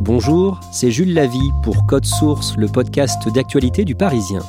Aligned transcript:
Bonjour, 0.00 0.60
c'est 0.72 0.90
Jules 0.90 1.14
Lavie 1.14 1.52
pour 1.62 1.86
Code 1.86 2.04
Source, 2.04 2.54
le 2.56 2.68
podcast 2.68 3.28
d'actualité 3.28 3.84
du 3.84 3.94
Parisien. 3.94 4.40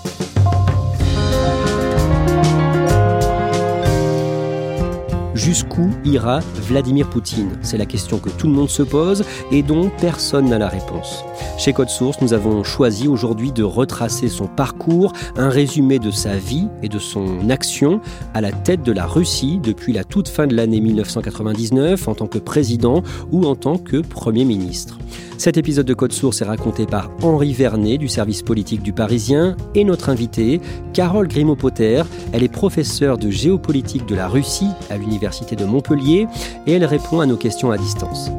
Jusqu'où 5.33 5.89
ira 6.03 6.39
Vladimir 6.67 7.09
Poutine? 7.09 7.57
C'est 7.61 7.77
la 7.77 7.85
question 7.85 8.19
que 8.19 8.29
tout 8.29 8.47
le 8.47 8.53
monde 8.53 8.69
se 8.69 8.83
pose 8.83 9.23
et 9.51 9.63
dont 9.63 9.89
personne 10.01 10.49
n'a 10.49 10.57
la 10.57 10.67
réponse. 10.67 11.23
Chez 11.57 11.71
Code 11.71 11.89
Source, 11.89 12.19
nous 12.21 12.33
avons 12.33 12.63
choisi 12.63 13.07
aujourd'hui 13.07 13.51
de 13.53 13.63
retracer 13.63 14.27
son 14.27 14.47
parcours, 14.47 15.13
un 15.37 15.49
résumé 15.49 15.99
de 15.99 16.11
sa 16.11 16.35
vie 16.35 16.67
et 16.83 16.89
de 16.89 16.99
son 16.99 17.49
action 17.49 18.01
à 18.33 18.41
la 18.41 18.51
tête 18.51 18.83
de 18.83 18.91
la 18.91 19.05
Russie 19.05 19.59
depuis 19.63 19.93
la 19.93 20.03
toute 20.03 20.27
fin 20.27 20.47
de 20.47 20.55
l'année 20.55 20.81
1999 20.81 22.07
en 22.07 22.15
tant 22.15 22.27
que 22.27 22.39
président 22.39 23.01
ou 23.31 23.45
en 23.45 23.55
tant 23.55 23.77
que 23.77 23.97
Premier 23.97 24.43
ministre. 24.43 24.97
Cet 25.37 25.55
épisode 25.55 25.85
de 25.85 25.93
Code 25.93 26.13
Source 26.13 26.41
est 26.41 26.45
raconté 26.45 26.87
par 26.87 27.11
Henri 27.21 27.53
Vernet 27.53 27.99
du 27.99 28.07
service 28.07 28.41
politique 28.41 28.81
du 28.81 28.91
Parisien 28.91 29.55
et 29.75 29.83
notre 29.83 30.09
invitée, 30.09 30.59
Carole 30.93 31.27
Grimaud-Potter. 31.27 32.01
Elle 32.33 32.43
est 32.43 32.51
professeure 32.51 33.19
de 33.19 33.29
géopolitique 33.29 34.07
de 34.07 34.15
la 34.15 34.27
Russie 34.27 34.69
à 34.89 34.97
l'Université 34.97 35.55
de 35.55 35.65
Montpellier 35.65 36.27
et 36.65 36.73
elle 36.73 36.85
répond 36.85 37.19
à 37.19 37.27
nos 37.27 37.37
questions 37.37 37.69
à 37.69 37.77
distance. 37.77 38.31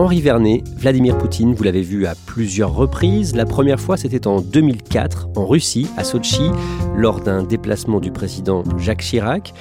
Henri 0.00 0.22
Vernet, 0.22 0.64
Vladimir 0.78 1.18
Poutine, 1.18 1.52
vous 1.52 1.62
l'avez 1.62 1.82
vu 1.82 2.06
à 2.06 2.14
plusieurs 2.24 2.72
reprises. 2.72 3.36
La 3.36 3.44
première 3.44 3.78
fois, 3.78 3.98
c'était 3.98 4.26
en 4.26 4.40
2004, 4.40 5.28
en 5.36 5.46
Russie, 5.46 5.88
à 5.98 6.04
Sochi, 6.04 6.48
lors 6.96 7.20
d'un 7.20 7.42
déplacement 7.42 8.00
du 8.00 8.10
président 8.10 8.64
Jacques 8.78 9.02
Chirac. 9.02 9.52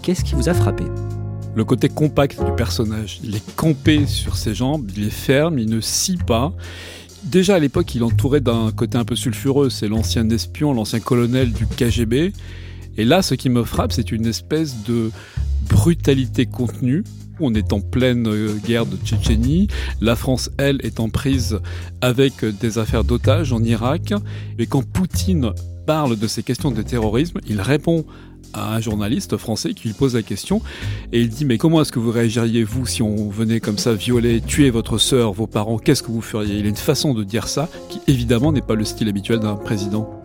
Qu'est-ce 0.00 0.24
qui 0.24 0.34
vous 0.34 0.48
a 0.48 0.54
frappé? 0.54 0.84
Le 1.54 1.64
côté 1.66 1.90
compact 1.90 2.42
du 2.42 2.52
personnage. 2.52 3.20
Il 3.22 3.36
est 3.36 3.54
campé 3.54 4.06
sur 4.06 4.36
ses 4.36 4.54
jambes, 4.54 4.90
il 4.96 5.08
est 5.08 5.10
ferme, 5.10 5.58
il 5.58 5.68
ne 5.68 5.82
scie 5.82 6.16
pas. 6.16 6.54
Déjà 7.24 7.56
à 7.56 7.58
l'époque, 7.58 7.94
il 7.94 8.02
entourait 8.02 8.40
d'un 8.40 8.70
côté 8.70 8.96
un 8.96 9.04
peu 9.04 9.14
sulfureux. 9.14 9.68
C'est 9.68 9.88
l'ancien 9.88 10.26
espion, 10.30 10.72
l'ancien 10.72 11.00
colonel 11.00 11.52
du 11.52 11.66
KGB. 11.66 12.32
Et 12.96 13.04
là, 13.04 13.22
ce 13.22 13.34
qui 13.34 13.48
me 13.48 13.64
frappe, 13.64 13.92
c'est 13.92 14.12
une 14.12 14.26
espèce 14.26 14.84
de 14.84 15.10
brutalité 15.68 16.46
contenue 16.46 17.04
on 17.42 17.54
est 17.54 17.72
en 17.72 17.80
pleine 17.80 18.28
euh, 18.28 18.54
guerre 18.64 18.86
de 18.86 18.96
Tchétchénie. 18.96 19.68
La 20.00 20.16
France, 20.16 20.50
elle, 20.58 20.78
est 20.84 21.00
en 21.00 21.08
prise 21.08 21.58
avec 22.00 22.44
des 22.44 22.78
affaires 22.78 23.04
d'otages 23.04 23.52
en 23.52 23.62
Irak. 23.62 24.14
Et 24.58 24.66
quand 24.66 24.84
Poutine 24.84 25.50
parle 25.86 26.16
de 26.16 26.26
ces 26.26 26.42
questions 26.42 26.70
de 26.70 26.82
terrorisme, 26.82 27.40
il 27.48 27.60
répond 27.60 28.04
à 28.54 28.74
un 28.74 28.80
journaliste 28.80 29.36
français 29.38 29.72
qui 29.72 29.88
lui 29.88 29.94
pose 29.94 30.14
la 30.14 30.22
question 30.22 30.60
et 31.12 31.22
il 31.22 31.30
dit 31.30 31.46
mais 31.46 31.56
comment 31.56 31.80
est-ce 31.80 31.90
que 31.90 31.98
vous 31.98 32.10
réagiriez 32.10 32.64
vous 32.64 32.84
si 32.84 33.00
on 33.00 33.30
venait 33.30 33.60
comme 33.60 33.78
ça 33.78 33.94
violer, 33.94 34.42
tuer 34.42 34.68
votre 34.68 34.98
sœur, 34.98 35.32
vos 35.32 35.46
parents, 35.46 35.78
qu'est-ce 35.78 36.02
que 36.02 36.10
vous 36.10 36.20
feriez? 36.20 36.58
Il 36.58 36.66
a 36.66 36.68
une 36.68 36.76
façon 36.76 37.14
de 37.14 37.24
dire 37.24 37.48
ça 37.48 37.70
qui 37.88 38.00
évidemment 38.08 38.52
n'est 38.52 38.60
pas 38.60 38.74
le 38.74 38.84
style 38.84 39.08
habituel 39.08 39.38
d'un 39.38 39.56
président. 39.56 40.22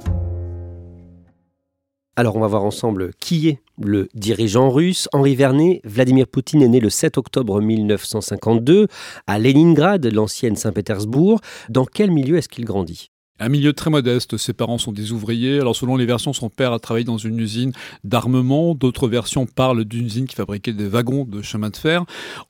Alors 2.19 2.35
on 2.35 2.39
va 2.39 2.47
voir 2.47 2.63
ensemble 2.63 3.11
qui 3.19 3.47
est 3.47 3.59
le 3.79 4.09
dirigeant 4.15 4.71
russe. 4.71 5.07
Henri 5.13 5.35
Vernet, 5.35 5.81
Vladimir 5.83 6.25
Poutine 6.25 6.63
est 6.63 6.67
né 6.67 6.79
le 6.79 6.89
7 6.89 7.19
octobre 7.19 7.61
1952 7.61 8.87
à 9.27 9.37
Leningrad, 9.37 10.03
l'ancienne 10.11 10.55
Saint-Pétersbourg. 10.55 11.41
Dans 11.69 11.85
quel 11.85 12.09
milieu 12.09 12.37
est-ce 12.37 12.49
qu'il 12.49 12.65
grandit? 12.65 13.11
Un 13.39 13.49
milieu 13.49 13.73
très 13.73 13.89
modeste, 13.89 14.37
ses 14.37 14.53
parents 14.53 14.77
sont 14.77 14.91
des 14.91 15.11
ouvriers. 15.11 15.59
Alors 15.59 15.75
selon 15.75 15.95
les 15.95 16.05
versions, 16.05 16.33
son 16.33 16.49
père 16.49 16.73
a 16.73 16.79
travaillé 16.79 17.05
dans 17.05 17.17
une 17.17 17.39
usine 17.39 17.71
d'armement, 18.03 18.73
d'autres 18.73 19.07
versions 19.07 19.45
parlent 19.45 19.85
d'une 19.85 20.05
usine 20.05 20.25
qui 20.25 20.35
fabriquait 20.35 20.73
des 20.73 20.87
wagons 20.87 21.23
de 21.23 21.41
chemin 21.41 21.69
de 21.69 21.77
fer. 21.77 22.05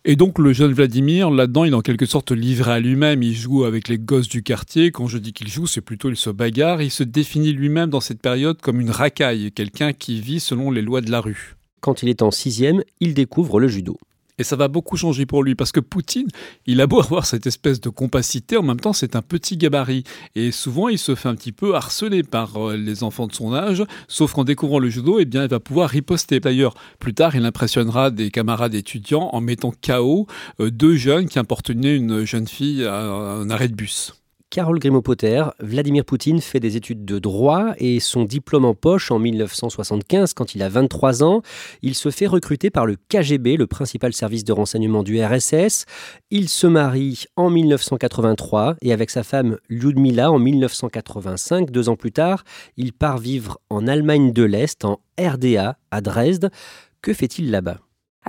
Et 0.05 0.15
donc 0.15 0.39
le 0.39 0.53
jeune 0.53 0.73
Vladimir, 0.73 1.29
là-dedans, 1.29 1.65
il 1.65 1.73
est 1.73 1.75
en 1.75 1.81
quelque 1.81 2.05
sorte 2.05 2.31
livré 2.31 2.71
à 2.71 2.79
lui-même, 2.79 3.23
il 3.23 3.35
joue 3.35 3.65
avec 3.65 3.87
les 3.87 3.97
gosses 3.97 4.29
du 4.29 4.43
quartier. 4.43 4.91
Quand 4.91 5.07
je 5.07 5.17
dis 5.17 5.33
qu'il 5.33 5.49
joue, 5.49 5.67
c'est 5.67 5.81
plutôt 5.81 6.09
il 6.09 6.17
se 6.17 6.29
bagarre, 6.29 6.81
il 6.81 6.91
se 6.91 7.03
définit 7.03 7.51
lui-même 7.51 7.89
dans 7.89 8.01
cette 8.01 8.21
période 8.21 8.61
comme 8.61 8.79
une 8.79 8.91
racaille, 8.91 9.51
quelqu'un 9.51 9.93
qui 9.93 10.21
vit 10.21 10.39
selon 10.39 10.71
les 10.71 10.81
lois 10.81 11.01
de 11.01 11.11
la 11.11 11.19
rue. 11.19 11.55
Quand 11.81 12.01
il 12.03 12.09
est 12.09 12.21
en 12.21 12.31
sixième, 12.31 12.81
il 12.99 13.13
découvre 13.13 13.59
le 13.59 13.67
judo. 13.67 13.97
Et 14.37 14.43
ça 14.43 14.55
va 14.55 14.67
beaucoup 14.67 14.97
changer 14.97 15.25
pour 15.25 15.43
lui 15.43 15.55
parce 15.55 15.71
que 15.71 15.79
Poutine, 15.79 16.27
il 16.65 16.81
a 16.81 16.87
beau 16.87 16.99
avoir 17.03 17.25
cette 17.25 17.47
espèce 17.47 17.81
de 17.81 17.89
compacité, 17.89 18.57
en 18.57 18.63
même 18.63 18.79
temps 18.79 18.93
c'est 18.93 19.15
un 19.15 19.21
petit 19.21 19.57
gabarit. 19.57 20.03
Et 20.35 20.51
souvent 20.51 20.89
il 20.89 20.99
se 20.99 21.15
fait 21.15 21.29
un 21.29 21.35
petit 21.35 21.51
peu 21.51 21.75
harceler 21.75 22.23
par 22.23 22.57
euh, 22.57 22.77
les 22.77 23.03
enfants 23.03 23.27
de 23.27 23.33
son 23.33 23.53
âge, 23.53 23.83
sauf 24.07 24.33
qu'en 24.33 24.43
découvrant 24.43 24.79
le 24.79 24.89
judo, 24.89 25.19
eh 25.19 25.25
bien, 25.25 25.43
il 25.43 25.49
va 25.49 25.59
pouvoir 25.59 25.89
riposter. 25.89 26.39
D'ailleurs, 26.39 26.75
plus 26.99 27.13
tard, 27.13 27.35
il 27.35 27.45
impressionnera 27.45 28.11
des 28.11 28.31
camarades 28.31 28.75
étudiants 28.75 29.29
en 29.33 29.41
mettant 29.41 29.71
KO 29.85 30.27
euh, 30.59 30.69
deux 30.71 30.95
jeunes 30.95 31.27
qui 31.27 31.39
importunaient 31.39 31.95
une 31.95 32.25
jeune 32.25 32.47
fille 32.47 32.83
à 32.85 33.01
un 33.01 33.49
arrêt 33.49 33.67
de 33.67 33.75
bus. 33.75 34.13
Carole 34.49 34.79
Grimaud-Potter, 34.79 35.43
Vladimir 35.59 36.05
Poutine 36.05 36.39
fait 36.39 36.61
des 36.61 36.77
études 36.77 37.03
de 37.03 37.19
droit 37.19 37.73
et 37.77 37.99
son 37.99 38.23
diplôme 38.23 38.63
en 38.63 38.73
poche 38.73 39.11
en 39.11 39.19
1975, 39.19 40.33
quand 40.33 40.55
il 40.55 40.63
a 40.63 40.69
23 40.69 41.21
ans, 41.21 41.41
il 41.81 41.95
se 41.95 42.11
fait 42.11 42.27
recruter 42.27 42.69
par 42.69 42.85
le 42.85 42.95
KGB, 43.09 43.57
le 43.57 43.67
principal 43.67 44.13
service 44.13 44.45
de 44.45 44.53
renseignement 44.53 45.03
du 45.03 45.21
RSS. 45.21 45.85
Il 46.31 46.47
se 46.47 46.65
marie 46.65 47.25
en 47.35 47.49
1983 47.49 48.77
et 48.81 48.93
avec 48.93 49.09
sa 49.09 49.23
femme 49.23 49.57
Lyudmila 49.67 50.31
en 50.31 50.39
1985, 50.39 51.69
deux 51.69 51.89
ans 51.89 51.97
plus 51.97 52.13
tard, 52.13 52.45
il 52.77 52.93
part 52.93 53.17
vivre 53.17 53.59
en 53.69 53.85
Allemagne 53.85 54.31
de 54.31 54.43
l'Est, 54.43 54.85
en 54.85 55.01
RDA, 55.19 55.77
à 55.91 56.01
Dresde. 56.01 56.51
Que 57.01 57.13
fait-il 57.13 57.51
là-bas? 57.51 57.79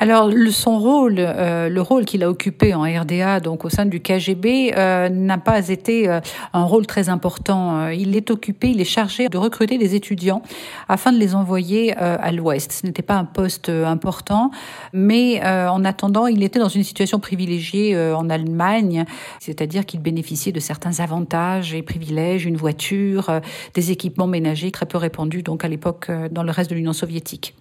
Alors 0.00 0.31
son 0.53 0.78
rôle, 0.78 1.16
euh, 1.19 1.69
le 1.69 1.82
rôle 1.82 2.04
qu'il 2.04 2.22
a 2.22 2.31
occupé 2.31 2.72
en 2.72 2.82
RDA, 2.82 3.41
donc 3.41 3.64
au 3.64 3.69
sein 3.69 3.84
du 3.84 4.00
KGB, 4.00 4.72
euh, 4.76 5.09
n'a 5.09 5.38
pas 5.38 5.69
été 5.69 6.09
euh, 6.09 6.20
un 6.53 6.62
rôle 6.62 6.86
très 6.86 7.09
important. 7.09 7.88
Il 7.88 8.16
est 8.16 8.31
occupé, 8.31 8.70
il 8.70 8.81
est 8.81 8.84
chargé 8.84 9.28
de 9.28 9.36
recruter 9.36 9.76
des 9.76 9.97
étudiants 9.97 10.42
afin 10.88 11.12
de 11.12 11.19
les 11.19 11.34
envoyer 11.34 11.97
à 11.97 12.31
l'Ouest. 12.32 12.72
Ce 12.72 12.86
n'était 12.86 13.03
pas 13.03 13.16
un 13.16 13.25
poste 13.25 13.69
important, 13.69 14.50
mais 14.92 15.44
en 15.44 15.84
attendant, 15.84 16.26
il 16.26 16.42
était 16.42 16.59
dans 16.59 16.69
une 16.69 16.84
situation 16.84 17.19
privilégiée 17.19 17.98
en 18.12 18.30
Allemagne, 18.30 19.04
c'est-à-dire 19.41 19.84
qu'il 19.84 20.00
bénéficiait 20.00 20.53
de 20.53 20.60
certains 20.60 21.00
avantages 21.00 21.75
et 21.75 21.82
privilèges, 21.82 22.47
une 22.47 22.56
voiture, 22.56 23.41
des 23.75 23.91
équipements 23.91 24.26
ménagers 24.26 24.70
très 24.70 24.86
peu 24.86 24.98
répandus 24.98 25.42
donc 25.42 25.65
à 25.65 25.69
l'époque 25.69 26.10
dans 26.30 26.42
le 26.42 26.50
reste 26.50 26.70
de 26.70 26.75
l'Union 26.75 26.92
soviétique. 26.92 27.54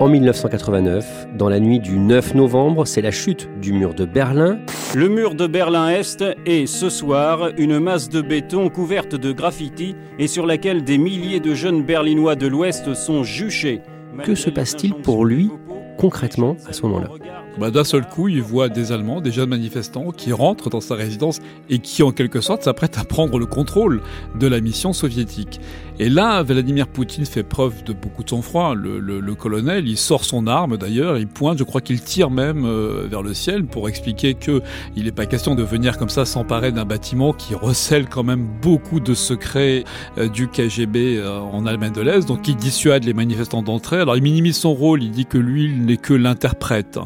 En 0.00 0.08
1989, 0.08 1.28
dans 1.36 1.50
la 1.50 1.60
nuit 1.60 1.78
du 1.78 1.98
9 1.98 2.34
novembre, 2.34 2.86
c'est 2.86 3.02
la 3.02 3.10
chute 3.10 3.50
du 3.60 3.74
mur 3.74 3.92
de 3.92 4.06
Berlin. 4.06 4.58
Le 4.94 5.10
mur 5.10 5.34
de 5.34 5.46
Berlin-Est 5.46 6.24
est 6.46 6.64
ce 6.64 6.88
soir 6.88 7.50
une 7.58 7.78
masse 7.78 8.08
de 8.08 8.22
béton 8.22 8.70
couverte 8.70 9.14
de 9.14 9.30
graffiti 9.30 9.94
et 10.18 10.26
sur 10.26 10.46
laquelle 10.46 10.84
des 10.84 10.96
milliers 10.96 11.40
de 11.40 11.52
jeunes 11.52 11.84
Berlinois 11.84 12.34
de 12.34 12.46
l'Ouest 12.46 12.94
sont 12.94 13.24
juchés. 13.24 13.82
Que 14.24 14.34
se 14.34 14.48
passe-t-il 14.48 14.94
pour 14.94 15.26
lui 15.26 15.50
concrètement 15.98 16.56
à 16.66 16.72
ce 16.72 16.80
moment-là? 16.86 17.39
Bah, 17.58 17.70
D'un 17.70 17.84
seul 17.84 18.06
coup, 18.06 18.28
il 18.28 18.42
voit 18.42 18.68
des 18.68 18.92
Allemands, 18.92 19.20
des 19.20 19.32
jeunes 19.32 19.50
manifestants 19.50 20.10
qui 20.10 20.32
rentrent 20.32 20.70
dans 20.70 20.80
sa 20.80 20.94
résidence 20.94 21.40
et 21.68 21.78
qui, 21.78 22.02
en 22.02 22.12
quelque 22.12 22.40
sorte, 22.40 22.62
s'apprêtent 22.62 22.98
à 22.98 23.04
prendre 23.04 23.38
le 23.38 23.46
contrôle 23.46 24.02
de 24.38 24.46
la 24.46 24.60
mission 24.60 24.92
soviétique. 24.92 25.60
Et 26.00 26.08
là, 26.08 26.42
Vladimir 26.42 26.88
Poutine 26.88 27.26
fait 27.26 27.42
preuve 27.42 27.84
de 27.84 27.92
beaucoup 27.92 28.24
de 28.24 28.30
sang-froid. 28.30 28.74
Le, 28.74 29.34
colonel, 29.34 29.86
il 29.86 29.98
sort 29.98 30.24
son 30.24 30.46
arme 30.46 30.78
d'ailleurs, 30.78 31.18
il 31.18 31.26
pointe, 31.26 31.58
je 31.58 31.64
crois 31.64 31.82
qu'il 31.82 32.00
tire 32.00 32.30
même 32.30 32.64
euh, 32.64 33.06
vers 33.06 33.22
le 33.22 33.34
ciel 33.34 33.66
pour 33.66 33.86
expliquer 33.86 34.32
que 34.32 34.62
il 34.96 35.04
n'est 35.04 35.12
pas 35.12 35.26
question 35.26 35.54
de 35.54 35.62
venir 35.62 35.98
comme 35.98 36.08
ça 36.08 36.24
s'emparer 36.24 36.72
d'un 36.72 36.86
bâtiment 36.86 37.34
qui 37.34 37.54
recèle 37.54 38.08
quand 38.08 38.22
même 38.22 38.48
beaucoup 38.62 38.98
de 38.98 39.12
secrets 39.12 39.84
euh, 40.16 40.28
du 40.28 40.48
KGB 40.48 41.18
euh, 41.18 41.38
en 41.38 41.66
Allemagne 41.66 41.92
de 41.92 42.00
l'Est. 42.00 42.26
Donc 42.26 42.48
il 42.48 42.56
dissuade 42.56 43.04
les 43.04 43.12
manifestants 43.12 43.62
d'entrer. 43.62 44.00
Alors 44.00 44.16
il 44.16 44.22
minimise 44.22 44.56
son 44.56 44.72
rôle, 44.72 45.02
il 45.02 45.10
dit 45.10 45.26
que 45.26 45.36
lui, 45.36 45.64
il 45.66 45.84
n'est 45.84 45.98
que 45.98 46.14
l'interprète. 46.14 46.98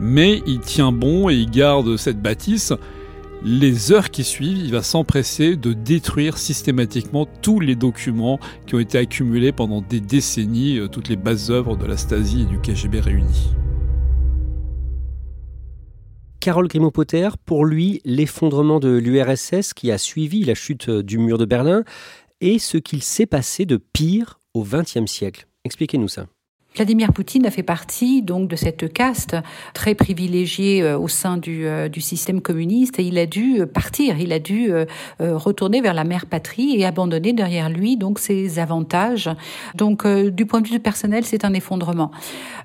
Mais 0.00 0.42
il 0.46 0.60
tient 0.60 0.92
bon 0.92 1.30
et 1.30 1.34
il 1.34 1.50
garde 1.50 1.96
cette 1.96 2.20
bâtisse. 2.20 2.72
Les 3.42 3.92
heures 3.92 4.10
qui 4.10 4.24
suivent, 4.24 4.58
il 4.58 4.72
va 4.72 4.82
s'empresser 4.82 5.56
de 5.56 5.72
détruire 5.72 6.38
systématiquement 6.38 7.26
tous 7.42 7.60
les 7.60 7.76
documents 7.76 8.40
qui 8.66 8.74
ont 8.74 8.78
été 8.78 8.98
accumulés 8.98 9.52
pendant 9.52 9.82
des 9.82 10.00
décennies, 10.00 10.78
euh, 10.78 10.88
toutes 10.88 11.08
les 11.08 11.16
bases 11.16 11.50
œuvres 11.50 11.76
de 11.76 11.86
la 11.86 11.96
Stasi 11.96 12.42
et 12.42 12.44
du 12.44 12.58
KGB 12.58 13.00
réunies. 13.00 13.54
Carole 16.40 16.68
Grimaud-Potter, 16.68 17.28
pour 17.44 17.64
lui, 17.64 18.00
l'effondrement 18.04 18.80
de 18.80 18.90
l'URSS 18.90 19.74
qui 19.74 19.90
a 19.90 19.98
suivi 19.98 20.44
la 20.44 20.54
chute 20.54 20.90
du 20.90 21.18
mur 21.18 21.38
de 21.38 21.44
Berlin 21.44 21.84
est 22.40 22.58
ce 22.58 22.78
qu'il 22.78 23.02
s'est 23.02 23.26
passé 23.26 23.66
de 23.66 23.76
pire 23.76 24.40
au 24.54 24.62
XXe 24.62 25.06
siècle. 25.06 25.46
Expliquez-nous 25.64 26.08
ça. 26.08 26.26
Vladimir 26.76 27.14
Poutine 27.14 27.46
a 27.46 27.50
fait 27.50 27.62
partie 27.62 28.20
donc 28.20 28.50
de 28.50 28.56
cette 28.56 28.92
caste 28.92 29.34
très 29.72 29.94
privilégiée 29.94 30.82
euh, 30.82 30.98
au 30.98 31.08
sein 31.08 31.38
du, 31.38 31.66
euh, 31.66 31.88
du 31.88 32.02
système 32.02 32.42
communiste 32.42 32.98
et 32.98 33.02
il 33.02 33.16
a 33.16 33.24
dû 33.24 33.62
euh, 33.62 33.66
partir, 33.66 34.20
il 34.20 34.30
a 34.30 34.38
dû 34.38 34.70
retourner 35.20 35.80
vers 35.80 35.94
la 35.94 36.04
mère 36.04 36.26
patrie 36.26 36.78
et 36.78 36.84
abandonner 36.84 37.32
derrière 37.32 37.70
lui 37.70 37.96
donc 37.96 38.18
ses 38.18 38.58
avantages. 38.58 39.30
Donc 39.74 40.06
du 40.06 40.46
point 40.46 40.60
de 40.60 40.68
vue 40.68 40.80
personnel, 40.80 41.24
c'est 41.24 41.44
un 41.44 41.54
effondrement. 41.54 42.10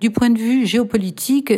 Du 0.02 0.12
point 0.12 0.30
de 0.30 0.38
vue 0.38 0.66
géopolitique, 0.66 1.54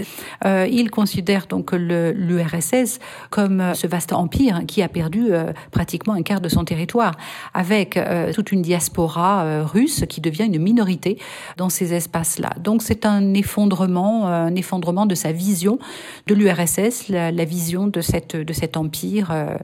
il 0.45 0.91
considère 0.91 1.47
donc 1.47 1.71
l'URSS 1.71 2.99
comme 3.29 3.73
ce 3.73 3.87
vaste 3.87 4.13
empire 4.13 4.61
qui 4.67 4.81
a 4.81 4.87
perdu 4.87 5.29
pratiquement 5.71 6.13
un 6.13 6.21
quart 6.21 6.41
de 6.41 6.49
son 6.49 6.65
territoire, 6.65 7.13
avec 7.53 7.99
toute 8.33 8.51
une 8.51 8.61
diaspora 8.61 9.63
russe 9.63 10.03
qui 10.07 10.21
devient 10.21 10.45
une 10.45 10.61
minorité 10.61 11.17
dans 11.57 11.69
ces 11.69 11.93
espaces-là. 11.93 12.42
Donc 12.61 12.81
c'est 12.81 13.05
un 13.05 13.33
effondrement, 13.33 14.27
euh, 14.27 14.45
un 14.45 14.55
effondrement 14.55 15.05
de 15.05 15.15
sa 15.15 15.31
vision 15.31 15.79
de 16.27 16.33
l'URSS, 16.33 17.09
la, 17.09 17.45
vision 17.45 17.87
de, 17.87 18.01
cette, 18.01 18.35
de 18.35 18.53
cet 18.53 18.77
empire 18.77 19.31
euh, 19.31 19.55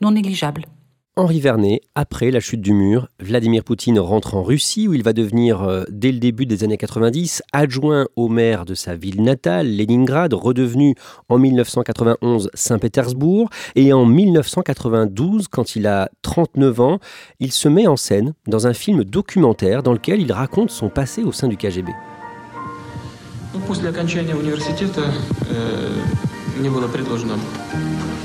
non 0.00 0.12
négligeable. 0.12 0.66
Henri 1.16 1.38
Vernet, 1.38 1.80
après 1.94 2.32
la 2.32 2.40
chute 2.40 2.60
du 2.60 2.72
mur, 2.72 3.06
Vladimir 3.20 3.62
Poutine 3.62 4.00
rentre 4.00 4.34
en 4.34 4.42
Russie 4.42 4.88
où 4.88 4.94
il 4.94 5.04
va 5.04 5.12
devenir, 5.12 5.62
euh, 5.62 5.84
dès 5.88 6.10
le 6.10 6.18
début 6.18 6.44
des 6.44 6.64
années 6.64 6.76
90, 6.76 7.40
adjoint 7.52 8.08
au 8.16 8.26
maire 8.26 8.64
de 8.64 8.74
sa 8.74 8.96
ville 8.96 9.22
natale, 9.22 9.76
Leningrad, 9.76 10.34
redevenu 10.34 10.96
en 11.28 11.38
1991 11.38 12.50
Saint-Pétersbourg. 12.54 13.48
Et 13.76 13.92
en 13.92 14.06
1992, 14.06 15.46
quand 15.46 15.76
il 15.76 15.86
a 15.86 16.10
39 16.22 16.80
ans, 16.80 16.98
il 17.38 17.52
se 17.52 17.68
met 17.68 17.86
en 17.86 17.96
scène 17.96 18.34
dans 18.48 18.66
un 18.66 18.74
film 18.74 19.04
documentaire 19.04 19.84
dans 19.84 19.92
lequel 19.92 20.20
il 20.20 20.32
raconte 20.32 20.70
son 20.70 20.88
passé 20.88 21.22
au 21.22 21.30
sein 21.30 21.46
du 21.46 21.56
KGB. 21.56 21.92
После 23.66 23.88
окончания 23.88 24.34
университета 24.34 25.14
э, 25.48 26.02
мне 26.58 26.70
было 26.70 26.88
предложено 26.88 27.38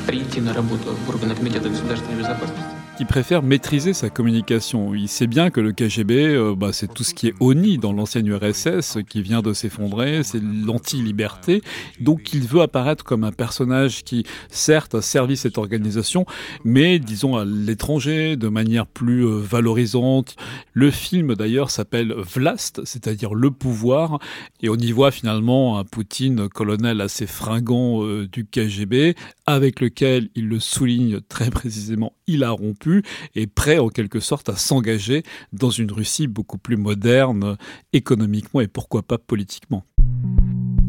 прийти 0.07 0.41
на 0.41 0.53
работу 0.53 0.95
в 1.05 1.09
органы 1.09 1.35
Комитета 1.35 1.69
государственной 1.69 2.17
безопасности. 2.17 2.78
Il 3.01 3.05
préfère 3.05 3.43
maîtriser 3.43 3.93
sa 3.93 4.09
communication. 4.09 4.93
Il 4.93 5.07
sait 5.07 5.25
bien 5.25 5.51
que 5.51 5.61
le 5.61 5.71
KGB, 5.71 6.35
euh, 6.35 6.53
bah, 6.53 6.73
c'est 6.73 6.93
tout 6.93 7.05
ce 7.05 7.13
qui 7.13 7.27
est 7.27 7.33
ONI 7.39 7.77
dans 7.77 7.93
l'ancienne 7.93 8.27
URSS 8.27 8.97
qui 9.07 9.21
vient 9.21 9.41
de 9.41 9.53
s'effondrer, 9.53 10.21
c'est 10.23 10.41
l'anti-liberté. 10.43 11.61
Donc 12.01 12.33
il 12.33 12.41
veut 12.41 12.59
apparaître 12.59 13.05
comme 13.05 13.23
un 13.23 13.31
personnage 13.31 14.03
qui, 14.03 14.25
certes, 14.49 14.95
a 14.95 15.01
servi 15.01 15.37
cette 15.37 15.57
organisation, 15.57 16.25
mais 16.65 16.99
disons 16.99 17.37
à 17.37 17.45
l'étranger, 17.45 18.35
de 18.35 18.49
manière 18.49 18.85
plus 18.85 19.25
euh, 19.25 19.39
valorisante. 19.39 20.35
Le 20.73 20.91
film 20.91 21.35
d'ailleurs 21.35 21.71
s'appelle 21.71 22.13
Vlast, 22.13 22.83
c'est-à-dire 22.83 23.33
le 23.33 23.49
pouvoir, 23.49 24.19
et 24.61 24.67
on 24.67 24.75
y 24.75 24.91
voit 24.91 25.11
finalement 25.11 25.79
un 25.79 25.85
Poutine 25.85 26.49
colonel 26.49 26.99
assez 26.99 27.27
fringant 27.27 28.03
euh, 28.03 28.27
du 28.27 28.45
KGB, 28.45 29.15
avec 29.45 29.79
lequel 29.79 30.29
il 30.35 30.49
le 30.49 30.59
souligne 30.59 31.21
très 31.21 31.49
précisément, 31.49 32.11
il 32.29 32.43
a 32.43 32.51
rompu 32.51 33.03
et 33.35 33.47
prêt 33.47 33.79
en 33.79 33.89
quelque 33.89 34.19
sorte 34.19 34.49
à 34.49 34.55
s'engager 34.55 35.23
dans 35.51 35.69
une 35.69 35.91
Russie 35.91 36.27
beaucoup 36.27 36.57
plus 36.57 36.77
moderne 36.77 37.57
économiquement 37.93 38.61
et 38.61 38.67
pourquoi 38.67 39.01
pas 39.03 39.17
politiquement. 39.17 39.83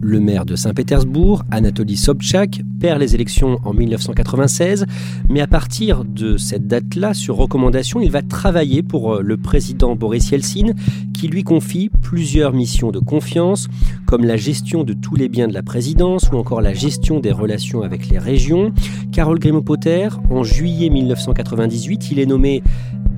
Le 0.02 0.18
maire 0.18 0.46
de 0.46 0.56
Saint-Pétersbourg, 0.56 1.44
Anatoly 1.50 1.96
Sobchak, 1.96 2.62
perd 2.80 3.00
les 3.00 3.14
élections 3.14 3.58
en 3.64 3.74
1996, 3.74 4.86
mais 5.28 5.42
à 5.42 5.46
partir 5.46 6.06
de 6.06 6.38
cette 6.38 6.66
date-là, 6.66 7.12
sur 7.12 7.36
recommandation, 7.36 8.00
il 8.00 8.10
va 8.10 8.22
travailler 8.22 8.82
pour 8.82 9.16
euh, 9.16 9.20
le 9.22 9.36
président 9.36 9.96
Boris 9.96 10.30
Yeltsin, 10.30 10.72
qui 11.12 11.28
lui 11.28 11.44
confie 11.44 11.90
plusieurs 12.00 12.54
missions 12.54 12.90
de 12.90 12.98
confiance, 12.98 13.68
comme 14.06 14.24
la 14.24 14.36
gestion 14.36 14.84
de 14.84 14.94
tous 14.94 15.16
les 15.16 15.28
biens 15.28 15.48
de 15.48 15.54
la 15.54 15.62
présidence 15.62 16.30
ou 16.32 16.36
encore 16.36 16.62
la 16.62 16.72
gestion 16.72 17.20
des 17.20 17.32
relations 17.32 17.82
avec 17.82 18.08
les 18.08 18.18
régions. 18.18 18.72
Carole 19.12 19.38
Grimaud-Potter, 19.38 20.08
en 20.30 20.42
juillet 20.44 20.88
1998, 20.88 22.10
il 22.10 22.20
est 22.20 22.26
nommé 22.26 22.62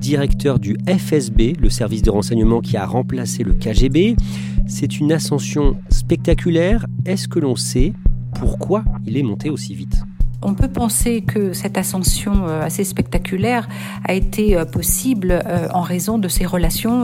directeur 0.03 0.59
du 0.59 0.77
FSB, 0.85 1.53
le 1.57 1.69
service 1.69 2.01
de 2.01 2.11
renseignement 2.11 2.59
qui 2.59 2.75
a 2.75 2.85
remplacé 2.85 3.43
le 3.43 3.53
KGB. 3.53 4.17
C'est 4.73 4.99
une 4.99 5.11
ascension 5.11 5.77
spectaculaire. 5.89 6.87
Est-ce 7.05 7.27
que 7.27 7.37
l'on 7.37 7.55
sait 7.55 7.93
pourquoi 8.33 8.83
il 9.05 9.17
est 9.17 9.21
monté 9.21 9.51
aussi 9.51 9.75
vite? 9.75 10.01
On 10.41 10.55
peut 10.55 10.67
penser 10.67 11.21
que 11.21 11.53
cette 11.53 11.77
ascension 11.77 12.47
euh, 12.47 12.63
assez 12.63 12.83
spectaculaire 12.83 13.69
a 14.03 14.13
été 14.13 14.57
euh, 14.57 14.65
possible 14.65 15.43
euh, 15.45 15.67
en 15.75 15.81
raison 15.81 16.17
de 16.17 16.27
ses 16.27 16.47
relations 16.47 17.03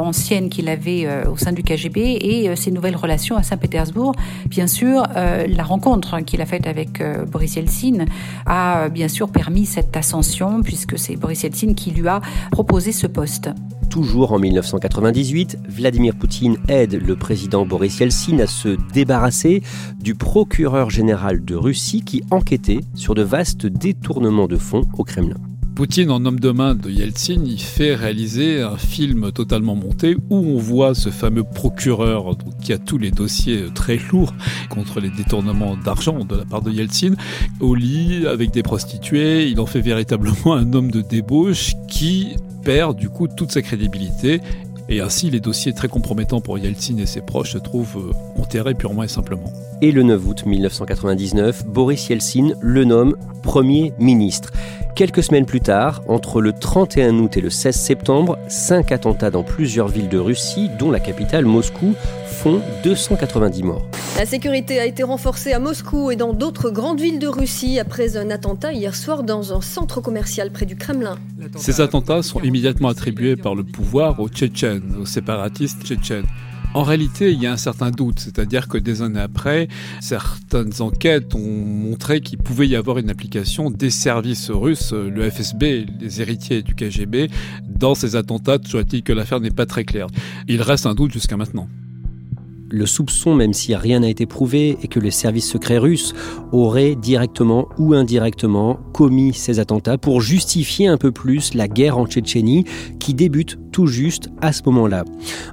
anciennes 0.00 0.48
qu'il 0.48 0.70
avait 0.70 1.06
au 1.26 1.36
sein 1.36 1.52
du 1.52 1.62
KGB 1.62 2.00
et 2.00 2.56
ses 2.56 2.70
nouvelles 2.70 2.96
relations 2.96 3.36
à 3.36 3.42
Saint-Pétersbourg. 3.42 4.14
Bien 4.46 4.66
sûr, 4.66 5.02
la 5.14 5.62
rencontre 5.62 6.20
qu'il 6.20 6.40
a 6.40 6.46
faite 6.46 6.66
avec 6.66 7.02
Boris 7.30 7.56
Yeltsin 7.56 8.06
a 8.46 8.88
bien 8.88 9.08
sûr 9.08 9.28
permis 9.28 9.66
cette 9.66 9.94
ascension 9.96 10.62
puisque 10.62 10.98
c'est 10.98 11.16
Boris 11.16 11.42
Yeltsin 11.42 11.74
qui 11.74 11.90
lui 11.90 12.08
a 12.08 12.22
proposé 12.50 12.92
ce 12.92 13.06
poste. 13.06 13.50
Toujours 13.90 14.30
en 14.30 14.38
1998, 14.38 15.58
Vladimir 15.68 16.14
Poutine 16.14 16.58
aide 16.68 16.94
le 17.04 17.16
président 17.16 17.66
Boris 17.66 17.98
Yeltsin 17.98 18.38
à 18.38 18.46
se 18.46 18.76
débarrasser 18.92 19.62
du 19.98 20.14
procureur 20.14 20.90
général 20.90 21.44
de 21.44 21.56
Russie 21.56 22.02
qui 22.02 22.22
enquêtait 22.30 22.82
sur 22.94 23.16
de 23.16 23.22
vastes 23.22 23.66
détournements 23.66 24.46
de 24.46 24.56
fonds 24.56 24.84
au 24.96 25.02
Kremlin. 25.02 25.49
Poutine, 25.80 26.10
en 26.10 26.26
homme 26.26 26.38
de 26.38 26.50
main 26.50 26.74
de 26.74 26.90
Yeltsin, 26.90 27.40
il 27.46 27.58
fait 27.58 27.94
réaliser 27.94 28.60
un 28.60 28.76
film 28.76 29.32
totalement 29.32 29.74
monté 29.74 30.14
où 30.28 30.36
on 30.36 30.58
voit 30.58 30.94
ce 30.94 31.08
fameux 31.08 31.42
procureur 31.42 32.36
qui 32.60 32.74
a 32.74 32.78
tous 32.78 32.98
les 32.98 33.10
dossiers 33.10 33.64
très 33.74 33.98
lourds 34.12 34.34
contre 34.68 35.00
les 35.00 35.08
détournements 35.08 35.78
d'argent 35.78 36.22
de 36.22 36.36
la 36.36 36.44
part 36.44 36.60
de 36.60 36.70
Yeltsin 36.70 37.14
au 37.60 37.74
lit 37.74 38.26
avec 38.26 38.50
des 38.50 38.62
prostituées. 38.62 39.48
Il 39.48 39.58
en 39.58 39.64
fait 39.64 39.80
véritablement 39.80 40.52
un 40.52 40.70
homme 40.74 40.90
de 40.90 41.00
débauche 41.00 41.72
qui 41.88 42.36
perd 42.62 42.98
du 42.98 43.08
coup 43.08 43.26
toute 43.26 43.50
sa 43.50 43.62
crédibilité 43.62 44.42
et 44.90 45.00
ainsi, 45.00 45.30
les 45.30 45.38
dossiers 45.38 45.72
très 45.72 45.88
compromettants 45.88 46.40
pour 46.40 46.58
Yeltsin 46.58 46.98
et 46.98 47.06
ses 47.06 47.20
proches 47.20 47.52
se 47.52 47.58
trouvent 47.58 48.10
euh, 48.10 48.40
enterrés 48.40 48.74
purement 48.74 49.04
et 49.04 49.08
simplement. 49.08 49.52
Et 49.80 49.92
le 49.92 50.02
9 50.02 50.26
août 50.26 50.44
1999, 50.44 51.64
Boris 51.64 52.08
Yeltsin 52.08 52.50
le 52.60 52.84
nomme 52.84 53.16
Premier 53.44 53.92
ministre. 53.98 54.50
Quelques 54.96 55.22
semaines 55.22 55.46
plus 55.46 55.60
tard, 55.60 56.02
entre 56.08 56.40
le 56.40 56.52
31 56.52 57.20
août 57.20 57.36
et 57.36 57.40
le 57.40 57.50
16 57.50 57.74
septembre, 57.74 58.36
cinq 58.48 58.90
attentats 58.90 59.30
dans 59.30 59.44
plusieurs 59.44 59.88
villes 59.88 60.08
de 60.08 60.18
Russie, 60.18 60.68
dont 60.78 60.90
la 60.90 61.00
capitale 61.00 61.44
Moscou, 61.44 61.94
font 62.40 62.62
290 62.84 63.62
morts. 63.64 63.86
La 64.16 64.24
sécurité 64.24 64.80
a 64.80 64.86
été 64.86 65.02
renforcée 65.02 65.52
à 65.52 65.58
Moscou 65.58 66.10
et 66.10 66.16
dans 66.16 66.32
d'autres 66.32 66.70
grandes 66.70 66.98
villes 66.98 67.18
de 67.18 67.26
Russie 67.26 67.78
après 67.78 68.16
un 68.16 68.30
attentat 68.30 68.72
hier 68.72 68.96
soir 68.96 69.24
dans 69.24 69.52
un 69.54 69.60
centre 69.60 70.00
commercial 70.00 70.50
près 70.50 70.64
du 70.64 70.74
Kremlin. 70.74 71.18
Ces 71.56 71.82
attentats 71.82 72.22
sont 72.22 72.40
immédiatement 72.40 72.88
attribués 72.88 73.36
par 73.36 73.54
le 73.54 73.62
pouvoir 73.62 74.20
aux 74.20 74.28
Tchétchènes, 74.30 74.96
aux 74.98 75.04
séparatistes 75.04 75.84
tchétchènes. 75.84 76.24
En 76.72 76.82
réalité, 76.82 77.30
il 77.30 77.42
y 77.42 77.46
a 77.46 77.52
un 77.52 77.58
certain 77.58 77.90
doute, 77.90 78.20
c'est-à-dire 78.20 78.68
que 78.68 78.78
des 78.78 79.02
années 79.02 79.20
après, 79.20 79.68
certaines 80.00 80.80
enquêtes 80.80 81.34
ont 81.34 81.40
montré 81.40 82.22
qu'il 82.22 82.38
pouvait 82.38 82.68
y 82.68 82.76
avoir 82.76 82.96
une 82.96 83.10
application 83.10 83.70
des 83.70 83.90
services 83.90 84.50
russes, 84.50 84.92
le 84.92 85.28
FSB, 85.28 85.86
les 86.00 86.22
héritiers 86.22 86.62
du 86.62 86.74
KGB, 86.74 87.28
dans 87.68 87.94
ces 87.94 88.16
attentats, 88.16 88.58
toujours 88.58 88.80
est-il 88.80 89.02
que 89.02 89.12
l'affaire 89.12 89.40
n'est 89.40 89.50
pas 89.50 89.66
très 89.66 89.84
claire. 89.84 90.06
Il 90.48 90.62
reste 90.62 90.86
un 90.86 90.94
doute 90.94 91.12
jusqu'à 91.12 91.36
maintenant 91.36 91.68
le 92.70 92.86
soupçon, 92.86 93.34
même 93.34 93.52
si 93.52 93.74
rien 93.74 94.00
n'a 94.00 94.08
été 94.08 94.26
prouvé, 94.26 94.78
et 94.82 94.88
que 94.88 95.00
les 95.00 95.10
services 95.10 95.50
secrets 95.50 95.78
russes 95.78 96.14
auraient 96.52 96.94
directement 96.94 97.68
ou 97.78 97.94
indirectement 97.94 98.78
commis 98.92 99.34
ces 99.34 99.58
attentats 99.58 99.98
pour 99.98 100.20
justifier 100.20 100.86
un 100.86 100.96
peu 100.96 101.12
plus 101.12 101.54
la 101.54 101.68
guerre 101.68 101.98
en 101.98 102.06
Tchétchénie 102.06 102.64
qui 102.98 103.14
débute 103.14 103.58
tout 103.72 103.86
juste 103.86 104.30
à 104.40 104.52
ce 104.52 104.62
moment-là. 104.66 105.04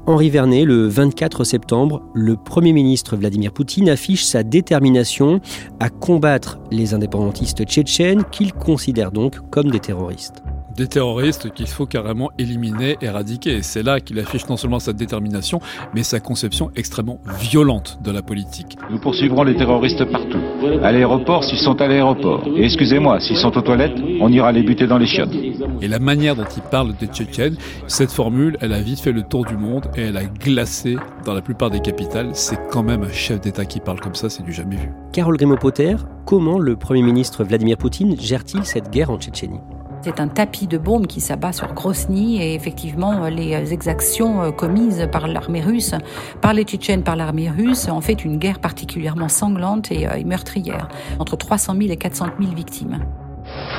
Henri 0.06 0.30
Vernet, 0.30 0.66
le 0.66 0.88
24 0.88 1.44
septembre, 1.44 2.04
le 2.14 2.36
Premier 2.36 2.74
ministre 2.74 3.16
Vladimir 3.16 3.52
Poutine 3.52 3.90
affiche 3.90 4.24
sa 4.24 4.44
détermination 4.44 5.42
à 5.80 5.90
combattre 5.90 6.60
les 6.72 6.94
indépendantistes 6.94 7.66
tchétchènes 7.66 8.24
qu'il 8.32 8.54
considère 8.54 9.12
donc 9.12 9.38
comme 9.50 9.72
des 9.72 9.80
terroristes. 9.80 10.44
Des 10.78 10.88
terroristes 10.88 11.52
qu'il 11.54 11.68
faut 11.68 11.88
carrément 11.88 12.30
éliminer, 12.38 12.98
éradiquer. 13.02 13.58
Et 13.58 13.62
c'est 13.64 13.84
là 13.84 14.00
qu'il 14.00 14.20
affiche 14.20 14.48
non 14.48 14.58
seulement 14.58 14.80
sa 14.80 14.94
détermination, 14.94 15.60
mais 15.94 16.04
sa 16.04 16.20
conception 16.20 16.70
extrêmement 16.76 17.20
violente 17.40 17.98
de 18.04 18.12
la 18.12 18.22
politique. 18.22 18.78
Nous 18.92 19.00
poursuivrons 19.00 19.44
les 19.44 19.56
terroristes 19.58 20.06
partout. 20.06 20.40
À 20.84 20.92
l'aéroport, 20.92 21.44
s'ils 21.44 21.58
sont 21.58 21.82
à 21.82 21.88
l'aéroport. 21.88 22.48
Et 22.56 22.64
excusez-moi, 22.64 23.20
s'ils 23.20 23.38
sont 23.38 23.58
aux 23.58 23.62
toilettes, 23.62 23.98
on 24.22 24.32
ira 24.32 24.52
les 24.52 24.62
buter 24.62 24.86
dans 24.86 25.00
les 25.00 25.08
chiottes. 25.08 25.34
Et 25.82 25.88
la 25.88 26.00
manière 26.00 26.36
dont 26.36 26.46
il 26.56 26.62
parle 26.62 26.96
des 26.96 27.08
Tchétchènes, 27.08 27.58
cette 27.88 28.12
formule, 28.12 28.58
elle 28.62 28.74
a 28.74 28.82
vite 28.82 29.00
fait 29.00 29.12
le 29.12 29.24
tour 29.24 29.46
du 29.46 29.58
monde 29.58 29.88
et 29.96 30.02
elle 30.02 30.18
a 30.18 30.26
glacé 30.26 30.96
dans 31.26 31.34
la 31.34 31.42
plupart 31.42 31.72
des 31.72 31.80
capitales. 31.80 32.30
C'est 32.34 32.60
quand 32.70 32.84
même 32.84 33.04
un 33.04 33.12
chef 33.12 33.42
d'État 33.42 33.66
qui 33.66 33.80
parle 33.80 34.00
comme 34.00 34.16
ça, 34.16 34.30
c'est 34.30 34.44
du 34.44 34.54
jamais 34.54 34.76
vu. 34.76 34.92
Carole 35.12 35.38
Grimaud-Potter, 35.38 35.96
comment 36.26 36.60
le 36.60 36.76
Premier 36.76 37.02
ministre 37.02 37.44
Vladimir 37.44 37.78
Poutine 37.78 38.16
gère-t-il 38.20 38.64
cette 38.64 38.92
guerre 38.92 39.10
en 39.10 39.18
Tchétchénie? 39.18 39.60
C'est 40.08 40.22
un 40.22 40.30
tapis 40.30 40.68
de 40.68 40.78
bombes 40.78 41.06
qui 41.06 41.20
s'abat 41.20 41.52
sur 41.52 41.74
Grosny 41.74 42.42
et 42.42 42.54
effectivement 42.54 43.28
les 43.28 43.74
exactions 43.74 44.54
commises 44.54 45.10
par 45.12 45.28
l'armée 45.28 45.60
russe, 45.60 45.96
par 46.42 46.54
les 46.54 46.64
Tchétchènes, 46.64 47.04
par 47.04 47.18
l'armée 47.18 47.50
russe, 47.50 47.90
ont 47.90 48.00
fait 48.00 48.24
une 48.24 48.38
guerre 48.38 48.60
particulièrement 48.60 49.28
sanglante 49.28 49.92
et 49.92 50.08
meurtrière, 50.24 50.88
entre 51.20 51.36
300 51.36 51.76
000 51.78 51.92
et 51.92 51.98
400 51.98 52.28
000 52.40 52.56
victimes. 52.56 53.00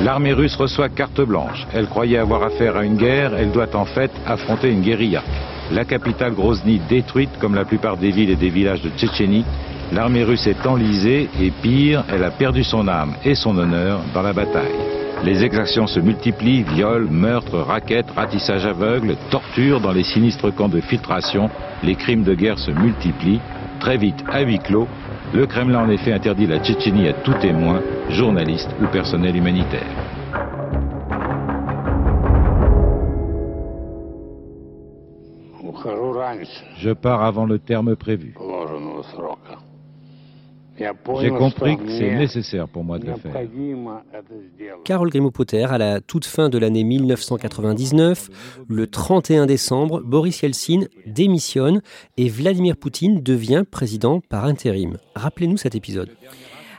L'armée 0.03 0.35
russe 0.35 0.55
reçoit 0.57 0.91
carte 0.91 1.23
blanche. 1.23 1.67
Elle 1.73 1.89
croyait 1.89 2.19
avoir 2.19 2.43
affaire 2.43 2.77
à 2.77 2.85
une 2.85 2.99
guerre, 2.99 3.35
elle 3.35 3.51
doit 3.51 3.75
en 3.75 3.87
fait 3.87 4.11
affronter 4.27 4.71
une 4.71 4.83
guérilla. 4.83 5.23
La 5.71 5.87
capitale 5.87 6.35
Grozny 6.35 6.79
détruite 6.91 7.31
comme 7.41 7.55
la 7.55 7.65
plupart 7.65 7.97
des 7.97 8.11
villes 8.11 8.31
et 8.31 8.37
des 8.37 8.51
villages 8.51 8.83
de 8.83 8.91
Tchétchénie, 8.91 9.47
l'armée 9.93 10.25
russe 10.25 10.47
est 10.47 10.67
enlisée 10.67 11.31
et 11.41 11.51
pire, 11.63 12.05
elle 12.13 12.25
a 12.25 12.31
perdu 12.31 12.65
son 12.65 12.87
âme 12.87 13.15
et 13.25 13.35
son 13.35 13.57
honneur 13.57 14.01
dans 14.13 14.23
la 14.23 14.35
bataille. 14.35 15.08
Les 15.25 15.45
exactions 15.45 15.87
se 15.89 15.99
multiplient, 15.99 16.63
viols, 16.63 17.09
meurtres, 17.11 17.59
raquettes, 17.59 18.11
ratissage 18.11 18.65
aveugle, 18.65 19.17
torture 19.31 19.81
dans 19.81 19.93
les 19.93 20.05
sinistres 20.05 20.55
camps 20.55 20.69
de 20.69 20.81
filtration, 20.81 21.51
les 21.83 21.97
crimes 21.97 22.23
de 22.23 22.35
guerre 22.35 22.59
se 22.59 22.71
multiplient. 22.71 23.41
Très 23.81 23.97
vite, 23.97 24.23
à 24.31 24.43
huis 24.43 24.61
clos, 24.61 24.87
le 25.35 25.47
Kremlin 25.47 25.81
en 25.81 25.91
effet 25.91 26.13
interdit 26.13 26.47
la 26.47 26.61
Tchétchénie 26.61 27.09
à 27.09 27.13
tout 27.13 27.35
témoin, 27.41 27.83
journaliste 28.11 28.71
ou 28.81 28.87
personnel 28.87 29.37
humanitaire. 29.37 29.87
Je 36.79 36.91
pars 36.93 37.23
avant 37.23 37.45
le 37.45 37.59
terme 37.59 37.97
prévu. 37.97 38.35
J'ai 41.21 41.31
compris 41.31 41.77
que 41.77 41.89
c'est 41.89 42.15
nécessaire 42.15 42.69
pour 42.69 42.85
moi 42.85 42.99
de 42.99 43.07
le 43.07 43.17
faire. 43.17 43.35
Carole 44.85 45.11
Grimaud-Potter, 45.11 45.65
à 45.65 45.79
la 45.79 46.01
toute 46.01 46.25
fin 46.25 46.49
de 46.49 46.59
l'année 46.59 46.85
1999, 46.85 48.29
le 48.69 48.87
31 48.87 49.47
décembre, 49.47 50.01
Boris 50.03 50.43
Yeltsin 50.43 50.83
démissionne 51.07 51.83
et 52.17 52.29
Vladimir 52.29 52.77
Poutine 52.77 53.23
devient 53.23 53.65
président 53.69 54.21
par 54.21 54.45
intérim. 54.45 54.99
Rappelez-nous 55.15 55.57
cet 55.57 55.75
épisode. 55.75 56.11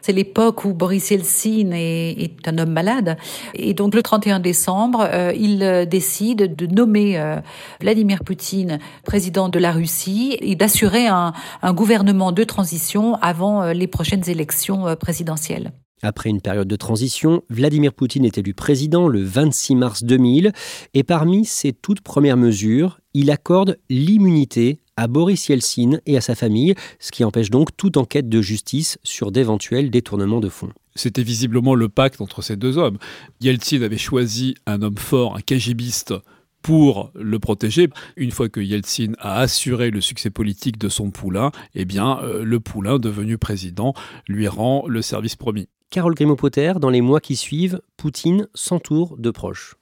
C'est 0.01 0.13
l'époque 0.13 0.65
où 0.65 0.73
Boris 0.73 1.11
Yeltsin 1.11 1.71
est, 1.71 2.47
un 2.47 2.57
homme 2.57 2.71
malade. 2.71 3.17
Et 3.53 3.73
donc 3.73 3.93
le 3.95 4.01
31 4.01 4.39
décembre, 4.39 5.07
euh, 5.11 5.33
il 5.35 5.63
euh, 5.63 5.85
décide 5.85 6.55
de 6.55 6.65
nommer 6.67 7.19
euh, 7.19 7.37
Vladimir 7.81 8.23
Poutine 8.23 8.79
président 9.03 9.49
de 9.49 9.59
la 9.59 9.71
Russie 9.71 10.37
et 10.41 10.55
d'assurer 10.55 11.07
un 11.07 11.33
gouvernement 11.73 12.31
de 12.31 12.43
transition 12.43 13.15
avant 13.21 13.65
les 13.71 13.87
prochaines 13.87 14.29
élections 14.29 14.95
présidentielles. 14.95 15.71
Après 16.01 16.29
une 16.29 16.41
période 16.41 16.67
de 16.67 16.75
transition, 16.75 17.43
Vladimir 17.49 17.93
Poutine 17.93 18.25
est 18.25 18.37
élu 18.37 18.53
président 18.53 19.07
le 19.07 19.21
26 19.21 19.75
mars 19.75 20.03
2000 20.03 20.53
et 20.93 21.03
parmi 21.03 21.45
ses 21.45 21.73
toutes 21.73 22.01
premières 22.01 22.37
mesures, 22.37 22.99
il 23.13 23.31
accorde 23.31 23.77
l'immunité 23.89 24.79
à 24.95 25.07
Boris 25.07 25.47
Yeltsin 25.47 25.99
et 26.05 26.17
à 26.17 26.21
sa 26.21 26.35
famille, 26.35 26.75
ce 26.99 27.11
qui 27.11 27.23
empêche 27.23 27.49
donc 27.49 27.75
toute 27.75 27.97
enquête 27.97 28.29
de 28.29 28.41
justice 28.41 28.97
sur 29.03 29.31
d'éventuels 29.31 29.89
détournements 29.89 30.39
de 30.39 30.49
fonds. 30.49 30.71
C'était 30.95 31.23
visiblement 31.23 31.75
le 31.75 31.89
pacte 31.89 32.21
entre 32.21 32.41
ces 32.41 32.55
deux 32.55 32.77
hommes. 32.77 32.97
Yeltsin 33.41 33.81
avait 33.81 33.97
choisi 33.97 34.55
un 34.65 34.81
homme 34.81 34.97
fort, 34.97 35.37
un 35.37 35.41
KGBiste, 35.41 36.13
pour 36.61 37.11
le 37.15 37.39
protéger. 37.39 37.89
Une 38.17 38.31
fois 38.31 38.49
que 38.49 38.59
Yeltsin 38.59 39.13
a 39.19 39.39
assuré 39.39 39.91
le 39.91 40.01
succès 40.01 40.29
politique 40.29 40.77
de 40.77 40.89
son 40.89 41.11
poulain, 41.11 41.51
eh 41.75 41.85
bien, 41.85 42.19
euh, 42.21 42.43
le 42.43 42.59
poulain, 42.59 42.99
devenu 42.99 43.37
président, 43.37 43.93
lui 44.27 44.47
rend 44.47 44.85
le 44.87 45.01
service 45.01 45.35
promis. 45.35 45.67
Carole 45.91 46.13
Grimaud-Potter, 46.13 46.74
dans 46.79 46.91
les 46.91 47.01
mois 47.01 47.19
qui 47.19 47.36
suivent, 47.36 47.81
Poutine 47.98 48.48
s'entoure 48.53 49.17
de 49.17 49.31
proches. 49.31 49.75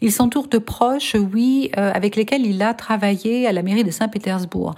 Il 0.00 0.10
s'entoure 0.10 0.48
de 0.48 0.58
proches, 0.58 1.14
oui, 1.14 1.70
euh, 1.78 1.92
avec 1.94 2.16
lesquels 2.16 2.44
il 2.44 2.60
a 2.60 2.74
travaillé 2.74 3.46
à 3.46 3.52
la 3.52 3.62
mairie 3.62 3.84
de 3.84 3.92
Saint-Pétersbourg. 3.92 4.74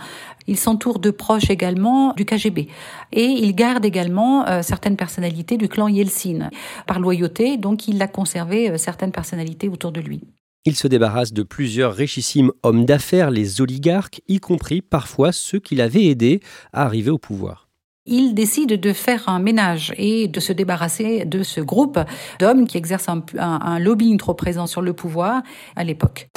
Il 0.47 0.59
s'entoure 0.59 0.99
de 0.99 1.11
proches 1.11 1.49
également 1.49 2.12
du 2.12 2.26
KGB. 2.26 2.68
Et 3.12 3.25
il 3.25 3.54
garde 3.54 3.87
également 3.87 4.47
euh, 4.47 4.61
certaines 4.61 4.97
personnalités 4.97 5.56
du 5.56 5.68
clan 5.68 5.88
Yeltsin. 5.88 6.50
Par 6.87 7.00
loyauté, 7.00 7.56
donc 7.56 7.88
il 7.88 8.00
a 8.02 8.06
conservé 8.06 8.71
euh, 8.71 8.76
certaines 8.76 9.12
personnalités 9.12 9.71
autour 9.71 9.92
de 9.92 10.00
lui. 10.00 10.21
Il 10.66 10.76
se 10.76 10.88
débarrasse 10.88 11.33
de 11.33 11.42
plusieurs 11.42 11.95
richissimes 11.95 12.52
hommes 12.62 12.85
d'affaires, 12.85 13.30
les 13.30 13.62
oligarques, 13.62 14.21
y 14.28 14.40
compris 14.40 14.83
parfois 14.83 15.33
ceux 15.33 15.59
qui 15.59 15.75
l'avaient 15.75 16.04
aidé 16.04 16.40
à 16.75 16.85
arriver 16.85 17.11
au 17.11 17.18
pouvoir 17.18 17.65
il 18.06 18.34
décide 18.34 18.80
de 18.80 18.92
faire 18.92 19.28
un 19.28 19.40
ménage 19.40 19.92
et 19.96 20.28
de 20.28 20.40
se 20.40 20.52
débarrasser 20.52 21.25
de 21.25 21.42
ce 21.42 21.60
groupe 21.60 21.98
d'hommes 22.38 22.66
qui 22.66 22.76
exercent 22.76 23.08
un, 23.08 23.78
lobbying 23.78 24.16
trop 24.16 24.34
présent 24.34 24.66
sur 24.66 24.80
le 24.80 24.92
pouvoir 24.92 25.42
à 25.75 25.84
l'époque. 25.84 26.28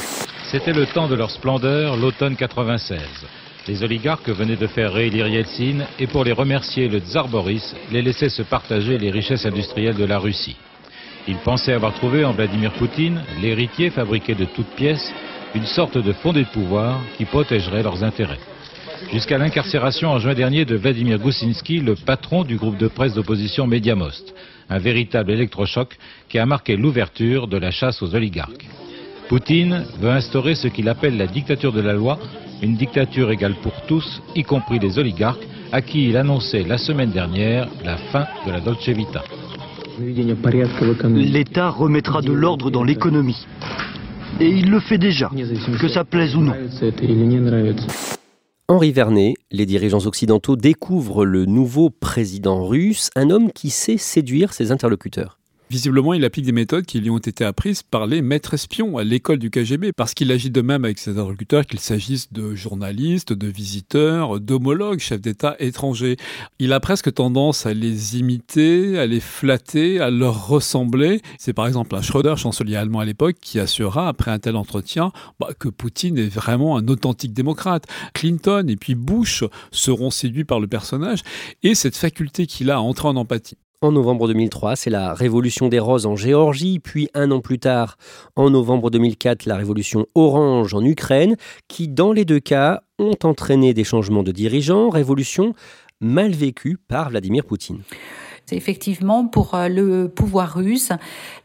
C'était 0.52 0.74
le 0.74 0.88
temps 0.88 1.08
de 1.08 1.16
leur 1.16 1.30
splendeur, 1.30 1.96
l'automne 1.96 2.36
96. 2.36 3.00
Les 3.68 3.84
oligarques 3.84 4.30
venaient 4.30 4.56
de 4.56 4.66
faire 4.66 4.94
réélire 4.94 5.28
Yeltsin 5.28 5.86
et 6.00 6.08
pour 6.08 6.24
les 6.24 6.32
remercier, 6.32 6.88
le 6.88 7.00
tsar 7.00 7.28
Boris 7.28 7.76
les 7.92 8.02
laissait 8.02 8.30
se 8.30 8.42
partager 8.42 8.98
les 8.98 9.12
richesses 9.12 9.46
industrielles 9.46 9.98
de 9.98 10.06
la 10.06 10.18
Russie. 10.18 10.58
Ils 11.28 11.38
pensaient 11.38 11.74
avoir 11.74 11.94
trouvé 11.94 12.26
en 12.26 12.32
Vladimir 12.32 12.74
Poutine, 12.74 13.22
l'héritier 13.40 13.92
fabriqué 13.92 14.34
de 14.34 14.46
toutes 14.46 14.74
pièces, 14.76 15.14
une 15.54 15.66
sorte 15.66 16.00
de 16.00 16.14
fondé 16.14 16.44
de 16.44 16.50
pouvoir 16.50 17.00
qui 17.18 17.26
protégerait 17.26 17.84
leurs 17.84 18.04
intérêts 18.04 18.40
jusqu'à 19.12 19.38
l'incarcération 19.38 20.10
en 20.10 20.20
juin 20.20 20.34
dernier 20.34 20.66
de 20.66 20.76
Vladimir 20.76 21.20
Goussinski, 21.20 21.80
le 21.80 21.96
patron 21.96 22.44
du 22.44 22.58
groupe 22.58 22.78
de 22.78 22.88
presse 22.88 23.14
d'opposition 23.14 23.68
Mediamost, 23.68 24.34
un 24.70 24.78
véritable 24.78 25.32
électrochoc 25.32 25.98
qui 26.30 26.40
a 26.40 26.46
marqué 26.46 26.76
l'ouverture 26.76 27.48
de 27.48 27.58
la 27.58 27.72
chasse 27.72 28.02
aux 28.02 28.16
oligarques. 28.16 28.68
Poutine 29.28 29.86
veut 30.00 30.10
instaurer 30.10 30.56
ce 30.56 30.68
qu'il 30.68 30.90
appelle 30.90 31.18
la 31.18 31.28
dictature 31.28 31.72
de 31.72 31.82
la 31.82 31.94
loi, 31.94 32.20
une 32.62 32.76
dictature 32.76 33.32
égale 33.32 33.56
pour 33.62 33.74
tous, 33.88 34.22
y 34.36 34.44
compris 34.44 34.80
les 34.80 34.98
oligarques, 34.98 35.46
à 35.72 35.82
qui 35.82 36.10
il 36.10 36.18
annonçait 36.18 36.64
la 36.64 36.78
semaine 36.78 37.12
dernière 37.12 37.68
la 37.86 37.98
fin 37.98 38.26
de 38.46 38.52
la 38.52 38.60
Dolce 38.60 38.90
Vita. 38.90 39.24
L'État 41.14 41.70
remettra 41.70 42.22
de 42.22 42.32
l'ordre 42.32 42.72
dans 42.72 42.84
l'économie. 42.84 43.46
Et 44.40 44.48
il 44.48 44.70
le 44.70 44.80
fait 44.80 44.98
déjà, 44.98 45.30
que 45.80 45.88
ça 45.88 46.04
plaise 46.06 46.36
ou 46.36 46.42
non. 46.42 46.54
Henri 48.72 48.92
Vernet, 48.92 49.34
les 49.50 49.66
dirigeants 49.66 50.06
occidentaux 50.06 50.56
découvrent 50.56 51.26
le 51.26 51.46
nouveau 51.46 51.90
président 51.90 52.68
russe, 52.68 53.10
un 53.16 53.32
homme 53.32 53.52
qui 53.52 53.72
sait 53.72 53.98
séduire 53.98 54.54
ses 54.54 54.72
interlocuteurs. 54.72 55.40
Visiblement, 55.70 56.16
il 56.16 56.26
applique 56.26 56.46
des 56.46 56.52
méthodes 56.52 56.88
qui 56.88 57.00
lui 57.00 57.12
ont 57.12 57.20
été 57.20 57.46
apprises 57.46 57.84
par 57.84 58.08
les 58.08 58.24
maîtres 58.24 58.56
espions 58.56 58.98
à 58.98 59.04
l'école 59.04 59.38
du 59.38 59.52
KGB, 59.52 59.92
parce 59.94 60.16
qu'il 60.16 60.32
agit 60.32 60.50
de 60.50 60.62
même 60.62 60.84
avec 60.84 60.98
ses 60.98 61.12
interlocuteurs, 61.12 61.64
qu'il 61.68 61.80
s'agisse 61.80 62.34
de 62.34 62.56
journalistes, 62.56 63.34
de 63.34 63.46
visiteurs, 63.46 64.40
d'homologues, 64.40 64.98
chefs 64.98 65.22
d'État 65.22 65.56
étrangers. 65.60 66.18
Il 66.58 66.74
a 66.74 66.80
presque 66.80 67.14
tendance 67.14 67.68
à 67.68 67.76
les 67.76 68.18
imiter, 68.18 68.98
à 68.98 69.06
les 69.06 69.20
flatter, 69.20 70.00
à 70.00 70.10
leur 70.10 70.48
ressembler. 70.48 71.22
C'est 71.38 71.54
par 71.54 71.68
exemple 71.68 71.96
un 71.96 72.02
Schröder, 72.02 72.36
chancelier 72.36 72.76
allemand 72.76 73.02
à 73.02 73.06
l'époque, 73.06 73.36
qui 73.40 73.60
assurera, 73.60 74.08
après 74.08 74.32
un 74.32 74.40
tel 74.40 74.56
entretien, 74.56 75.12
bah, 75.40 75.50
que 75.60 75.70
Poutine 75.70 76.18
est 76.18 76.34
vraiment 76.34 76.78
un 76.78 76.88
authentique 76.88 77.34
démocrate. 77.34 77.86
Clinton 78.16 78.66
et 78.68 78.76
puis 78.76 78.96
Bush 78.96 79.44
seront 79.70 80.10
séduits 80.10 80.46
par 80.46 80.60
le 80.60 80.66
personnage, 80.66 81.20
et 81.62 81.76
cette 81.76 81.96
faculté 81.96 82.48
qu'il 82.48 82.72
a 82.72 82.78
à 82.78 82.80
entrer 82.80 83.08
en 83.08 83.16
empathie. 83.16 83.58
En 83.82 83.94
novembre 83.94 84.28
2003, 84.28 84.76
c'est 84.76 84.90
la 84.90 85.14
révolution 85.14 85.70
des 85.70 85.80
roses 85.80 86.06
en 86.06 86.18
Géorgie, 86.18 86.80
puis 86.80 87.08
un 87.14 87.32
an 87.32 87.40
plus 87.40 87.60
tard, 87.60 87.96
en 88.36 88.50
novembre 88.50 88.90
2004, 88.92 89.46
la 89.46 89.56
révolution 89.56 90.06
orange 90.16 90.74
en 90.74 90.84
Ukraine, 90.84 91.38
qui 91.70 91.88
dans 91.88 92.12
les 92.12 92.26
deux 92.26 92.42
cas 92.42 92.82
ont 92.98 93.16
entraîné 93.24 93.74
des 93.74 93.86
changements 93.86 94.24
de 94.24 94.34
dirigeants, 94.34 94.90
révolution 94.90 95.54
mal 96.02 96.32
vécue 96.32 96.78
par 96.90 97.10
Vladimir 97.10 97.46
Poutine. 97.46 97.80
C'est 98.50 98.56
effectivement 98.56 99.28
pour 99.28 99.54
euh, 99.54 99.68
le 99.68 100.10
pouvoir 100.10 100.56
russe 100.56 100.92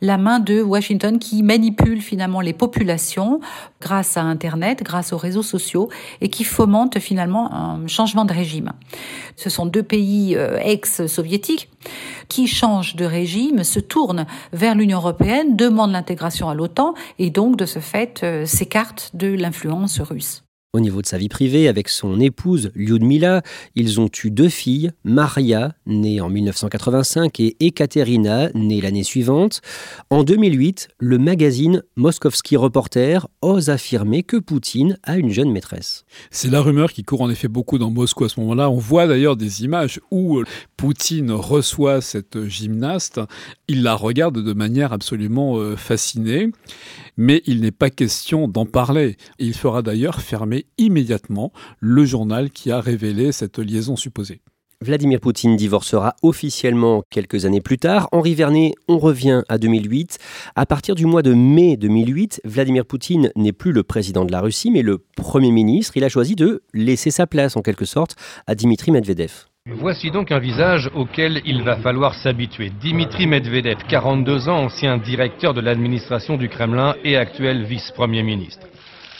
la 0.00 0.16
main 0.16 0.38
de 0.38 0.62
Washington 0.62 1.18
qui 1.18 1.42
manipule 1.42 2.00
finalement 2.00 2.40
les 2.40 2.54
populations 2.54 3.40
grâce 3.82 4.16
à 4.16 4.22
Internet, 4.22 4.82
grâce 4.82 5.12
aux 5.12 5.18
réseaux 5.18 5.42
sociaux 5.42 5.90
et 6.22 6.30
qui 6.30 6.44
fomente 6.44 6.98
finalement 6.98 7.52
un 7.52 7.86
changement 7.88 8.24
de 8.24 8.32
régime. 8.32 8.72
Ce 9.36 9.50
sont 9.50 9.66
deux 9.66 9.82
pays 9.82 10.34
euh, 10.34 10.58
ex-soviétiques 10.62 11.68
qui 12.28 12.46
changent 12.46 12.96
de 12.96 13.04
régime, 13.04 13.64
se 13.64 13.80
tournent 13.80 14.24
vers 14.54 14.74
l'Union 14.74 14.96
européenne, 14.96 15.56
demandent 15.56 15.92
l'intégration 15.92 16.48
à 16.48 16.54
l'OTAN 16.54 16.94
et 17.18 17.28
donc 17.28 17.56
de 17.56 17.66
ce 17.66 17.80
fait 17.80 18.22
euh, 18.22 18.46
s'écartent 18.46 19.10
de 19.12 19.26
l'influence 19.26 20.00
russe. 20.00 20.43
Au 20.74 20.80
niveau 20.80 21.02
de 21.02 21.06
sa 21.06 21.18
vie 21.18 21.28
privée, 21.28 21.68
avec 21.68 21.88
son 21.88 22.18
épouse 22.18 22.72
Lyudmila, 22.74 23.42
ils 23.76 24.00
ont 24.00 24.10
eu 24.24 24.30
deux 24.32 24.48
filles, 24.48 24.90
Maria, 25.04 25.76
née 25.86 26.20
en 26.20 26.28
1985, 26.28 27.38
et 27.38 27.56
Ekaterina, 27.60 28.50
née 28.54 28.80
l'année 28.80 29.04
suivante. 29.04 29.60
En 30.10 30.24
2008, 30.24 30.88
le 30.98 31.18
magazine 31.18 31.84
Moskovski 31.94 32.56
Reporter 32.56 33.28
ose 33.40 33.70
affirmer 33.70 34.24
que 34.24 34.36
Poutine 34.36 34.98
a 35.04 35.16
une 35.16 35.30
jeune 35.30 35.52
maîtresse. 35.52 36.04
C'est 36.32 36.50
la 36.50 36.60
rumeur 36.60 36.92
qui 36.92 37.04
court 37.04 37.20
en 37.20 37.30
effet 37.30 37.46
beaucoup 37.46 37.78
dans 37.78 37.90
Moscou 37.90 38.24
à 38.24 38.28
ce 38.28 38.40
moment-là. 38.40 38.68
On 38.68 38.78
voit 38.78 39.06
d'ailleurs 39.06 39.36
des 39.36 39.62
images 39.62 40.00
où 40.10 40.42
Poutine 40.76 41.30
reçoit 41.30 42.00
cette 42.00 42.48
gymnaste. 42.48 43.20
Il 43.68 43.84
la 43.84 43.94
regarde 43.94 44.42
de 44.42 44.52
manière 44.52 44.92
absolument 44.92 45.56
euh, 45.56 45.76
fascinée 45.76 46.50
mais 47.16 47.42
il 47.46 47.60
n'est 47.60 47.70
pas 47.70 47.90
question 47.90 48.48
d'en 48.48 48.66
parler. 48.66 49.16
Il 49.38 49.54
fera 49.54 49.82
d'ailleurs 49.82 50.20
fermer 50.20 50.63
immédiatement 50.78 51.52
le 51.80 52.04
journal 52.04 52.50
qui 52.50 52.70
a 52.70 52.80
révélé 52.80 53.32
cette 53.32 53.58
liaison 53.58 53.96
supposée. 53.96 54.40
Vladimir 54.84 55.18
Poutine 55.18 55.56
divorcera 55.56 56.14
officiellement 56.22 57.02
quelques 57.10 57.46
années 57.46 57.62
plus 57.62 57.78
tard. 57.78 58.08
Henri 58.12 58.34
Vernet, 58.34 58.72
on 58.86 58.98
revient 58.98 59.42
à 59.48 59.56
2008. 59.56 60.18
À 60.56 60.66
partir 60.66 60.94
du 60.94 61.06
mois 61.06 61.22
de 61.22 61.32
mai 61.32 61.76
2008, 61.76 62.42
Vladimir 62.44 62.84
Poutine 62.84 63.30
n'est 63.34 63.52
plus 63.52 63.72
le 63.72 63.82
président 63.82 64.24
de 64.24 64.32
la 64.32 64.40
Russie, 64.40 64.70
mais 64.70 64.82
le 64.82 64.98
Premier 65.16 65.52
ministre. 65.52 65.96
Il 65.96 66.04
a 66.04 66.08
choisi 66.08 66.36
de 66.36 66.62
laisser 66.74 67.10
sa 67.10 67.26
place, 67.26 67.56
en 67.56 67.62
quelque 67.62 67.86
sorte, 67.86 68.16
à 68.46 68.54
Dimitri 68.54 68.90
Medvedev. 68.90 69.46
Voici 69.66 70.10
donc 70.10 70.30
un 70.30 70.38
visage 70.38 70.90
auquel 70.94 71.40
il 71.46 71.62
va 71.62 71.76
falloir 71.76 72.14
s'habituer. 72.14 72.70
Dimitri 72.82 73.26
Medvedev, 73.26 73.78
42 73.88 74.50
ans, 74.50 74.64
ancien 74.64 74.98
directeur 74.98 75.54
de 75.54 75.62
l'administration 75.62 76.36
du 76.36 76.50
Kremlin 76.50 76.94
et 77.02 77.16
actuel 77.16 77.64
vice-premier 77.64 78.22
ministre. 78.22 78.66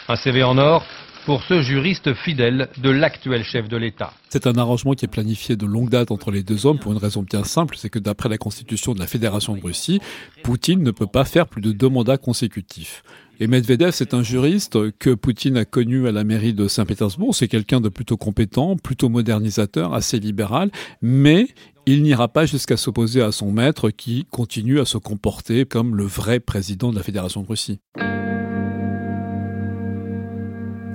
Un 0.08 0.16
CV 0.16 0.42
en 0.42 0.58
or 0.58 0.84
pour 1.25 1.43
ce 1.43 1.62
juriste 1.62 2.14
fidèle 2.14 2.69
de 2.78 2.90
l'actuel 2.90 3.45
chef 3.45 3.69
de 3.69 3.76
l'État. 3.76 4.12
C'est 4.28 4.47
un 4.47 4.57
arrangement 4.57 4.93
qui 4.93 5.04
est 5.04 5.09
planifié 5.09 5.57
de 5.57 5.66
longue 5.66 5.90
date 5.90 6.11
entre 6.11 6.31
les 6.31 6.43
deux 6.43 6.66
hommes 6.66 6.78
pour 6.78 6.93
une 6.93 6.99
raison 6.99 7.23
bien 7.23 7.45
simple, 7.45 7.76
c'est 7.76 7.88
que 7.88 7.99
d'après 7.99 8.28
la 8.28 8.38
constitution 8.38 8.95
de 8.95 8.99
la 8.99 9.07
Fédération 9.07 9.54
de 9.54 9.61
Russie, 9.61 10.00
Poutine 10.43 10.83
ne 10.83 10.90
peut 10.90 11.07
pas 11.07 11.25
faire 11.25 11.47
plus 11.47 11.62
de 11.62 11.73
deux 11.73 11.88
mandats 11.88 12.19
consécutifs. 12.19 13.02
Et 13.40 13.47
Medvedev, 13.47 13.90
c'est 13.90 14.14
un 14.14 14.23
juriste 14.23 14.78
que 14.99 15.11
Poutine 15.11 15.57
a 15.57 15.64
connu 15.64 16.07
à 16.07 16.12
la 16.12 16.23
mairie 16.23 16.54
de 16.54 16.69
Saint-Pétersbourg. 16.69 17.35
C'est 17.35 17.49
quelqu'un 17.49 17.81
de 17.81 17.88
plutôt 17.88 18.16
compétent, 18.16 18.76
plutôt 18.76 19.09
modernisateur, 19.09 19.93
assez 19.93 20.21
libéral, 20.21 20.71
mais 21.02 21.49
il 21.87 22.02
n'ira 22.02 22.28
pas 22.28 22.47
jusqu'à 22.47 22.76
s'opposer 22.76 23.23
à 23.23 23.33
son 23.33 23.50
maître 23.50 23.90
qui 23.90 24.26
continue 24.31 24.78
à 24.78 24.85
se 24.85 24.99
comporter 24.99 25.64
comme 25.64 25.97
le 25.97 26.04
vrai 26.04 26.38
président 26.38 26.90
de 26.90 26.97
la 26.97 27.02
Fédération 27.02 27.43
de 27.43 27.49
Russie. 27.49 27.81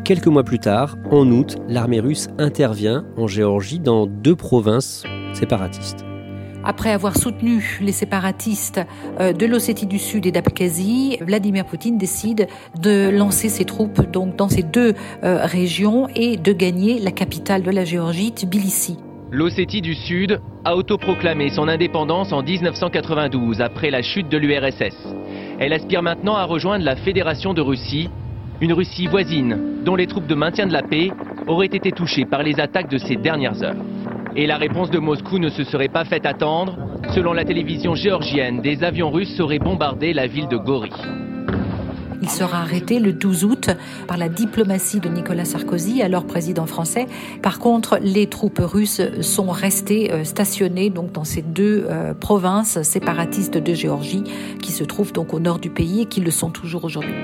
Quelques 0.09 0.25
mois 0.25 0.43
plus 0.43 0.57
tard, 0.57 0.97
en 1.11 1.29
août, 1.29 1.57
l'armée 1.67 1.99
russe 1.99 2.29
intervient 2.39 3.05
en 3.15 3.27
Géorgie 3.27 3.77
dans 3.77 4.07
deux 4.07 4.35
provinces 4.35 5.03
séparatistes. 5.33 6.03
Après 6.63 6.89
avoir 6.89 7.15
soutenu 7.15 7.77
les 7.79 7.91
séparatistes 7.91 8.81
euh, 9.19 9.33
de 9.33 9.45
l'Ossétie 9.45 9.85
du 9.85 9.99
Sud 9.99 10.25
et 10.25 10.31
d'Abkhazie, 10.31 11.19
Vladimir 11.21 11.63
Poutine 11.63 11.99
décide 11.99 12.47
de 12.81 13.11
lancer 13.15 13.49
ses 13.49 13.65
troupes 13.65 14.09
donc 14.09 14.35
dans 14.35 14.49
ces 14.49 14.63
deux 14.63 14.95
euh, 15.23 15.45
régions 15.45 16.07
et 16.15 16.37
de 16.37 16.53
gagner 16.53 16.97
la 16.97 17.11
capitale 17.11 17.61
de 17.61 17.69
la 17.69 17.85
Géorgie, 17.85 18.31
Tbilissi. 18.31 18.97
L'Ossétie 19.29 19.81
du 19.81 19.93
Sud 19.93 20.41
a 20.65 20.75
autoproclamé 20.75 21.51
son 21.51 21.67
indépendance 21.67 22.33
en 22.33 22.41
1992 22.41 23.61
après 23.61 23.91
la 23.91 24.01
chute 24.01 24.27
de 24.27 24.39
l'URSS. 24.39 24.95
Elle 25.59 25.71
aspire 25.71 26.01
maintenant 26.01 26.35
à 26.35 26.45
rejoindre 26.45 26.83
la 26.83 26.95
Fédération 26.95 27.53
de 27.53 27.61
Russie, 27.61 28.09
une 28.61 28.73
Russie 28.73 29.07
voisine 29.07 29.83
dont 29.85 29.95
les 29.95 30.07
troupes 30.07 30.27
de 30.27 30.35
maintien 30.35 30.67
de 30.67 30.73
la 30.73 30.83
paix 30.83 31.11
auraient 31.47 31.67
été 31.67 31.91
touchées 31.91 32.25
par 32.25 32.43
les 32.43 32.59
attaques 32.59 32.89
de 32.89 32.97
ces 32.97 33.15
dernières 33.15 33.63
heures. 33.63 33.75
Et 34.35 34.45
la 34.45 34.57
réponse 34.57 34.91
de 34.91 34.99
Moscou 34.99 35.39
ne 35.39 35.49
se 35.49 35.63
serait 35.63 35.87
pas 35.87 36.05
faite 36.05 36.25
attendre. 36.25 36.77
Selon 37.15 37.33
la 37.33 37.45
télévision 37.45 37.95
géorgienne, 37.95 38.61
des 38.61 38.83
avions 38.83 39.11
russes 39.11 39.39
auraient 39.39 39.59
bombardé 39.59 40.13
la 40.13 40.27
ville 40.27 40.47
de 40.47 40.57
Gori. 40.57 40.91
Il 42.21 42.29
sera 42.29 42.59
arrêté 42.59 42.99
le 42.99 43.13
12 43.13 43.45
août 43.45 43.69
par 44.05 44.17
la 44.17 44.27
diplomatie 44.27 44.99
de 44.99 45.07
Nicolas 45.07 45.45
Sarkozy, 45.45 46.01
alors 46.01 46.25
président 46.25 46.65
français. 46.65 47.07
Par 47.41 47.59
contre, 47.59 47.97
les 48.01 48.27
troupes 48.27 48.59
russes 48.61 49.01
sont 49.21 49.49
restées 49.49 50.11
euh, 50.11 50.25
stationnées 50.25 50.89
dans 50.89 51.23
ces 51.23 51.41
deux 51.41 51.85
euh, 51.89 52.13
provinces 52.13 52.81
séparatistes 52.81 53.57
de 53.57 53.73
Géorgie 53.73 54.23
qui 54.61 54.73
se 54.73 54.83
trouvent 54.83 55.13
donc 55.13 55.33
au 55.33 55.39
nord 55.39 55.59
du 55.59 55.69
pays 55.69 56.01
et 56.01 56.05
qui 56.05 56.19
le 56.19 56.31
sont 56.31 56.49
toujours 56.49 56.83
aujourd'hui. 56.83 57.15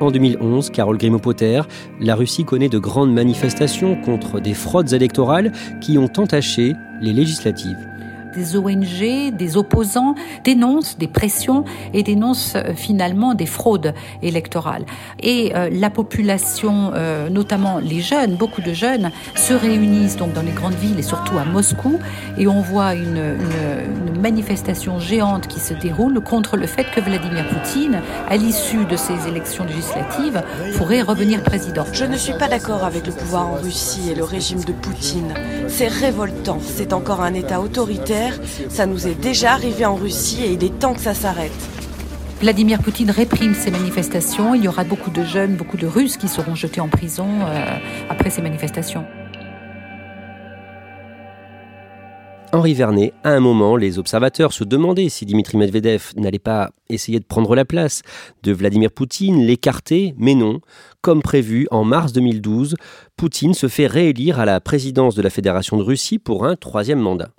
En 0.00 0.10
2011, 0.10 0.70
Carole 0.70 0.98
Grimaud-Potter, 0.98 1.62
la 2.00 2.14
Russie 2.14 2.44
connaît 2.44 2.68
de 2.68 2.78
grandes 2.78 3.12
manifestations 3.12 3.96
contre 3.96 4.40
des 4.40 4.54
fraudes 4.54 4.92
électorales 4.92 5.52
qui 5.80 5.98
ont 5.98 6.10
entaché 6.16 6.74
les 7.00 7.12
législatives 7.12 7.93
des 8.34 8.56
ONG, 8.56 9.34
des 9.34 9.56
opposants 9.56 10.14
dénoncent 10.44 10.98
des 10.98 11.08
pressions 11.08 11.64
et 11.92 12.02
dénoncent 12.02 12.56
euh, 12.56 12.74
finalement 12.74 13.34
des 13.34 13.46
fraudes 13.46 13.94
électorales. 14.22 14.84
Et 15.20 15.52
euh, 15.54 15.68
la 15.72 15.90
population, 15.90 16.92
euh, 16.94 17.28
notamment 17.28 17.78
les 17.78 18.00
jeunes, 18.00 18.36
beaucoup 18.36 18.62
de 18.62 18.72
jeunes, 18.72 19.10
se 19.34 19.54
réunissent 19.54 20.16
donc 20.16 20.32
dans 20.32 20.42
les 20.42 20.52
grandes 20.52 20.74
villes 20.74 20.98
et 20.98 21.02
surtout 21.02 21.38
à 21.38 21.44
Moscou 21.44 21.98
et 22.38 22.46
on 22.46 22.60
voit 22.60 22.94
une, 22.94 23.16
une, 23.16 24.14
une 24.14 24.20
manifestation 24.20 24.98
géante 24.98 25.46
qui 25.46 25.60
se 25.60 25.74
déroule 25.74 26.20
contre 26.20 26.56
le 26.56 26.66
fait 26.66 26.84
que 26.84 27.00
Vladimir 27.00 27.46
Poutine, 27.48 28.00
à 28.28 28.36
l'issue 28.36 28.84
de 28.84 28.96
ces 28.96 29.28
élections 29.28 29.64
législatives, 29.64 30.42
pourrait 30.76 31.02
revenir 31.02 31.42
président. 31.42 31.84
Je 31.92 32.04
ne 32.04 32.16
suis 32.16 32.32
pas 32.34 32.48
d'accord 32.48 32.84
avec 32.84 33.06
le 33.06 33.12
pouvoir 33.12 33.48
en 33.48 33.54
Russie 33.54 34.10
et 34.10 34.14
le 34.14 34.24
régime 34.24 34.62
de 34.64 34.72
Poutine. 34.72 35.34
C'est 35.68 35.88
révoltant. 35.88 36.58
C'est 36.60 36.92
encore 36.92 37.20
un 37.20 37.34
État 37.34 37.60
autoritaire 37.60 38.23
ça 38.68 38.86
nous 38.86 39.06
est 39.06 39.14
déjà 39.14 39.52
arrivé 39.52 39.84
en 39.84 39.94
Russie 39.94 40.42
et 40.44 40.52
il 40.52 40.64
est 40.64 40.78
temps 40.78 40.94
que 40.94 41.00
ça 41.00 41.14
s'arrête. 41.14 41.52
Vladimir 42.40 42.82
Poutine 42.82 43.10
réprime 43.10 43.54
ces 43.54 43.70
manifestations. 43.70 44.54
Il 44.54 44.64
y 44.64 44.68
aura 44.68 44.84
beaucoup 44.84 45.10
de 45.10 45.24
jeunes, 45.24 45.56
beaucoup 45.56 45.76
de 45.76 45.86
Russes 45.86 46.16
qui 46.16 46.28
seront 46.28 46.54
jetés 46.54 46.80
en 46.80 46.88
prison 46.88 47.26
euh, 47.42 47.78
après 48.10 48.30
ces 48.30 48.42
manifestations. 48.42 49.06
Henri 52.54 52.74
Vernet, 52.74 53.12
à 53.24 53.30
un 53.30 53.40
moment, 53.40 53.76
les 53.76 53.98
observateurs 53.98 54.52
se 54.52 54.62
demandaient 54.62 55.08
si 55.08 55.26
Dimitri 55.26 55.56
Medvedev 55.56 56.12
n'allait 56.16 56.38
pas 56.38 56.70
essayer 56.88 57.18
de 57.18 57.24
prendre 57.24 57.56
la 57.56 57.64
place 57.64 58.02
de 58.44 58.52
Vladimir 58.52 58.92
Poutine, 58.92 59.40
l'écarter, 59.40 60.14
mais 60.18 60.36
non. 60.36 60.60
Comme 61.00 61.20
prévu, 61.20 61.66
en 61.72 61.82
mars 61.82 62.12
2012, 62.12 62.76
Poutine 63.16 63.54
se 63.54 63.66
fait 63.66 63.88
réélire 63.88 64.38
à 64.38 64.44
la 64.44 64.60
présidence 64.60 65.16
de 65.16 65.22
la 65.22 65.30
Fédération 65.30 65.76
de 65.78 65.82
Russie 65.82 66.20
pour 66.20 66.44
un 66.44 66.54
troisième 66.54 67.00
mandat. 67.00 67.30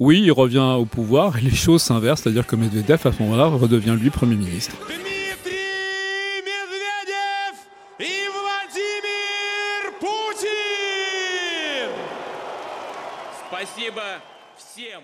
Oui, 0.00 0.22
il 0.24 0.32
revient 0.32 0.76
au 0.78 0.86
pouvoir 0.86 1.36
et 1.36 1.42
les 1.42 1.54
choses 1.54 1.82
s'inversent, 1.82 2.22
c'est-à-dire 2.22 2.46
que 2.46 2.56
Medvedev, 2.56 3.06
à 3.06 3.12
ce 3.12 3.22
moment-là, 3.22 3.48
redevient 3.48 3.94
lui 4.00 4.08
Premier 4.08 4.34
ministre. 4.34 4.74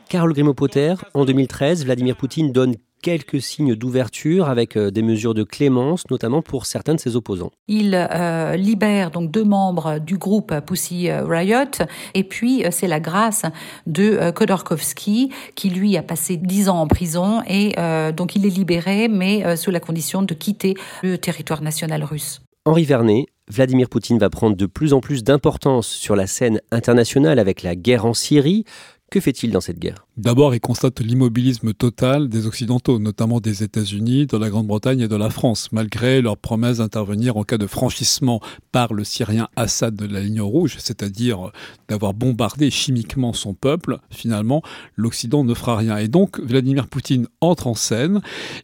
Karl 0.09 0.33
Grimaud-Potter, 0.33 0.95
en 1.13 1.27
2013, 1.27 1.85
Vladimir 1.85 2.17
Poutine 2.17 2.51
donne 2.51 2.77
quelques 3.07 3.40
signes 3.40 3.77
d'ouverture 3.77 4.49
avec 4.49 4.77
euh, 4.77 4.90
des 4.90 5.01
mesures 5.01 5.33
de 5.33 5.45
clémence, 5.45 6.11
notamment 6.11 6.42
pour 6.42 6.66
certains 6.66 6.97
de 6.97 6.99
ses 6.99 7.14
opposants. 7.14 7.53
Il 7.69 7.95
euh, 7.95 8.57
libère 8.57 9.12
donc 9.12 9.31
deux 9.31 9.45
membres 9.45 10.01
du 10.01 10.19
groupe 10.19 10.53
Pussy 10.66 11.12
Riot, 11.12 11.87
et 12.14 12.25
puis 12.25 12.64
euh, 12.64 12.71
c'est 12.73 12.88
la 12.88 12.99
grâce 12.99 13.45
de 13.87 14.33
Khodorkovsky, 14.33 15.31
qui 15.55 15.71
lui 15.71 15.97
a 15.97 16.03
passé 16.03 16.37
dix 16.37 16.69
ans 16.69 16.81
en 16.81 16.88
prison, 16.88 17.42
et 17.47 17.77
donc 18.16 18.35
il 18.35 18.45
est 18.45 18.51
libéré, 18.51 19.07
mais 19.07 19.57
sous 19.57 19.71
la 19.71 19.81
condition 19.81 20.23
de 20.23 20.35
quitter 20.35 20.75
le 21.03 21.16
territoire 21.19 21.62
national 21.62 22.03
russe. 22.03 22.40
Henri 22.64 22.85
Vernet, 22.85 23.27
Vladimir 23.49 23.88
Poutine 23.88 24.19
va 24.19 24.29
prendre 24.29 24.57
de 24.57 24.66
plus 24.66 24.92
en 24.92 25.01
plus 25.01 25.23
d'importance 25.23 25.87
sur 25.87 26.16
la 26.16 26.27
scène 26.27 26.61
internationale 26.73 27.38
avec 27.38 27.62
la 27.62 27.77
guerre 27.77 28.05
en 28.05 28.14
Syrie. 28.14 28.64
Que 29.09 29.21
fait-il 29.21 29.53
dans 29.53 29.61
cette 29.61 29.79
guerre? 29.79 30.05
D'abord, 30.16 30.53
il 30.57 30.61
constate 30.61 30.99
l'immobilisme 30.99 31.73
total 31.73 32.29
des 32.29 32.49
Occidentaux, 32.49 32.99
notamment 32.99 33.38
des 33.38 33.62
États-Unis, 33.62 34.27
de 34.27 34.37
la 34.37 34.51
Grande-Bretagne 34.51 34.99
et 35.01 35.09
de 35.09 35.14
la 35.14 35.31
France, 35.31 35.71
malgré 35.71 36.21
leur 36.21 36.37
promesse 36.37 36.79
d'intervenir 36.79 37.37
en 37.37 37.45
cas 37.45 37.57
de 37.57 37.69
franchissement 37.69 38.40
par 38.73 38.92
le 38.92 39.05
Syrien 39.05 39.49
Assad 39.55 39.95
de 39.95 40.07
la 40.07 40.21
ligne 40.21 40.40
rouge, 40.40 40.75
c'est-à-dire 40.79 41.53
d'avoir 41.88 42.14
bombardé 42.14 42.69
chimiquement 42.69 43.33
son 43.33 43.55
peuple. 43.55 43.99
Finalement, 44.11 44.61
l'Occident 44.97 45.45
ne 45.45 45.55
fera 45.55 45.77
rien. 45.77 45.99
Et 45.99 46.09
donc, 46.09 46.40
Vladimir 46.40 46.88
Poutine 46.88 47.29
entre 47.40 47.69
en 47.69 47.75
scène. 47.75 48.21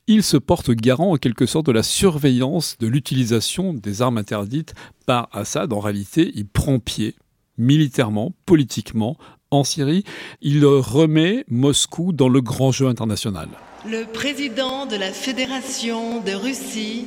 Il 0.09 0.25
se 0.25 0.37
porte 0.37 0.73
garant 0.73 1.13
en 1.13 1.17
quelque 1.19 1.47
sorte 1.47 1.67
de 1.67 1.73
la 1.73 1.85
surveillance 1.85 2.77
de 2.81 2.89
l'utilisation 2.89 3.75
des 3.75 4.03
armes 4.03 4.19
interdites 4.19 4.75
par 5.07 5.29
Assad. 5.31 5.73
En 5.73 5.79
réalité, 5.79 6.33
il 6.35 6.47
prend 6.47 6.81
pied 6.81 7.15
militairement, 7.59 8.35
politiquement, 8.45 9.17
en 9.53 9.65
Syrie. 9.65 10.05
Il 10.41 10.65
remet 10.65 11.45
Moscou 11.49 12.13
dans 12.13 12.29
le 12.29 12.41
grand 12.41 12.73
jeu 12.73 12.89
international. 12.89 13.49
Le 13.89 14.05
président 14.05 14.87
de 14.87 14.97
la 14.97 15.13
Fédération 15.13 16.21
de 16.21 16.33
Russie, 16.33 17.07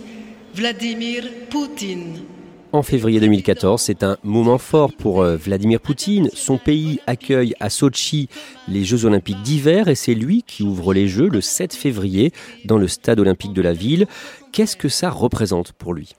Vladimir 0.54 1.24
Poutine. 1.50 2.22
En 2.72 2.84
février 2.84 3.22
2014, 3.22 3.82
c'est 3.82 4.04
un 4.04 4.18
moment 4.24 4.58
fort 4.58 4.92
pour 4.92 5.22
euh, 5.22 5.38
Vladimir 5.38 5.80
Poutine. 5.80 6.30
Son 6.34 6.58
pays 6.58 7.00
accueille 7.08 7.54
à 7.62 7.70
Sochi 7.70 8.28
les 8.68 8.84
Jeux 8.84 9.06
olympiques 9.06 9.42
d'hiver 9.44 9.88
et 9.88 9.96
c'est 9.96 10.14
lui 10.14 10.44
qui 10.44 10.64
ouvre 10.64 10.94
les 10.94 11.08
Jeux 11.08 11.30
le 11.30 11.40
7 11.40 11.74
février 11.74 12.34
dans 12.66 12.78
le 12.78 12.90
stade 12.90 13.22
olympique 13.22 13.54
de 13.54 13.62
la 13.62 13.72
ville. 13.72 14.08
Qu'est-ce 14.52 14.76
que 14.76 14.90
ça 14.90 15.10
représente 15.10 15.72
pour 15.72 15.94
lui? 15.94 16.16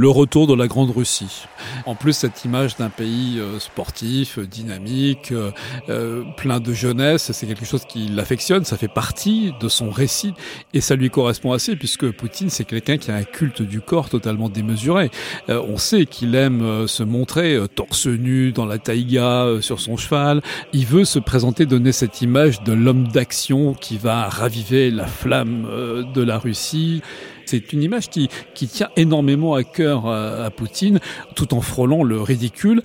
Le 0.00 0.08
retour 0.08 0.46
de 0.46 0.54
la 0.54 0.66
Grande 0.66 0.90
Russie. 0.90 1.44
En 1.84 1.94
plus, 1.94 2.14
cette 2.14 2.46
image 2.46 2.74
d'un 2.76 2.88
pays 2.88 3.38
euh, 3.38 3.58
sportif, 3.58 4.38
dynamique, 4.38 5.30
euh, 5.30 5.50
euh, 5.90 6.22
plein 6.38 6.58
de 6.58 6.72
jeunesse, 6.72 7.32
c'est 7.32 7.46
quelque 7.46 7.66
chose 7.66 7.84
qui 7.84 8.08
l'affectionne, 8.08 8.64
ça 8.64 8.78
fait 8.78 8.88
partie 8.88 9.52
de 9.60 9.68
son 9.68 9.90
récit 9.90 10.32
et 10.72 10.80
ça 10.80 10.96
lui 10.96 11.10
correspond 11.10 11.52
assez 11.52 11.76
puisque 11.76 12.10
Poutine, 12.12 12.48
c'est 12.48 12.64
quelqu'un 12.64 12.96
qui 12.96 13.10
a 13.10 13.14
un 13.14 13.24
culte 13.24 13.60
du 13.60 13.82
corps 13.82 14.08
totalement 14.08 14.48
démesuré. 14.48 15.10
on 15.48 15.76
sait 15.76 16.06
qu'il 16.06 16.34
aime 16.34 16.86
se 16.86 17.02
montrer 17.02 17.58
torse 17.74 18.06
nu 18.06 18.52
dans 18.52 18.64
la 18.64 18.78
taïga, 18.78 19.58
sur 19.60 19.80
son 19.80 19.98
cheval. 19.98 20.40
Il 20.72 20.86
veut 20.86 21.04
se 21.04 21.18
présenter, 21.18 21.66
donner 21.66 21.92
cette 21.92 22.22
image 22.22 22.62
de 22.62 22.72
l'homme 22.72 23.08
d'action 23.08 23.74
qui 23.74 23.98
va 23.98 24.28
raviver 24.28 24.90
la 24.90 25.06
flamme 25.06 25.68
de 26.14 26.22
la 26.22 26.38
Russie. 26.38 27.02
C'est 27.50 27.72
une 27.72 27.82
image 27.82 28.10
qui, 28.10 28.28
tient 28.54 28.90
énormément 28.96 29.54
à 29.54 29.64
cœur 29.64 30.06
à, 30.06 30.48
Poutine, 30.52 31.00
tout 31.34 31.52
en 31.52 31.60
frôlant 31.60 32.04
le 32.04 32.20
ridicule. 32.20 32.80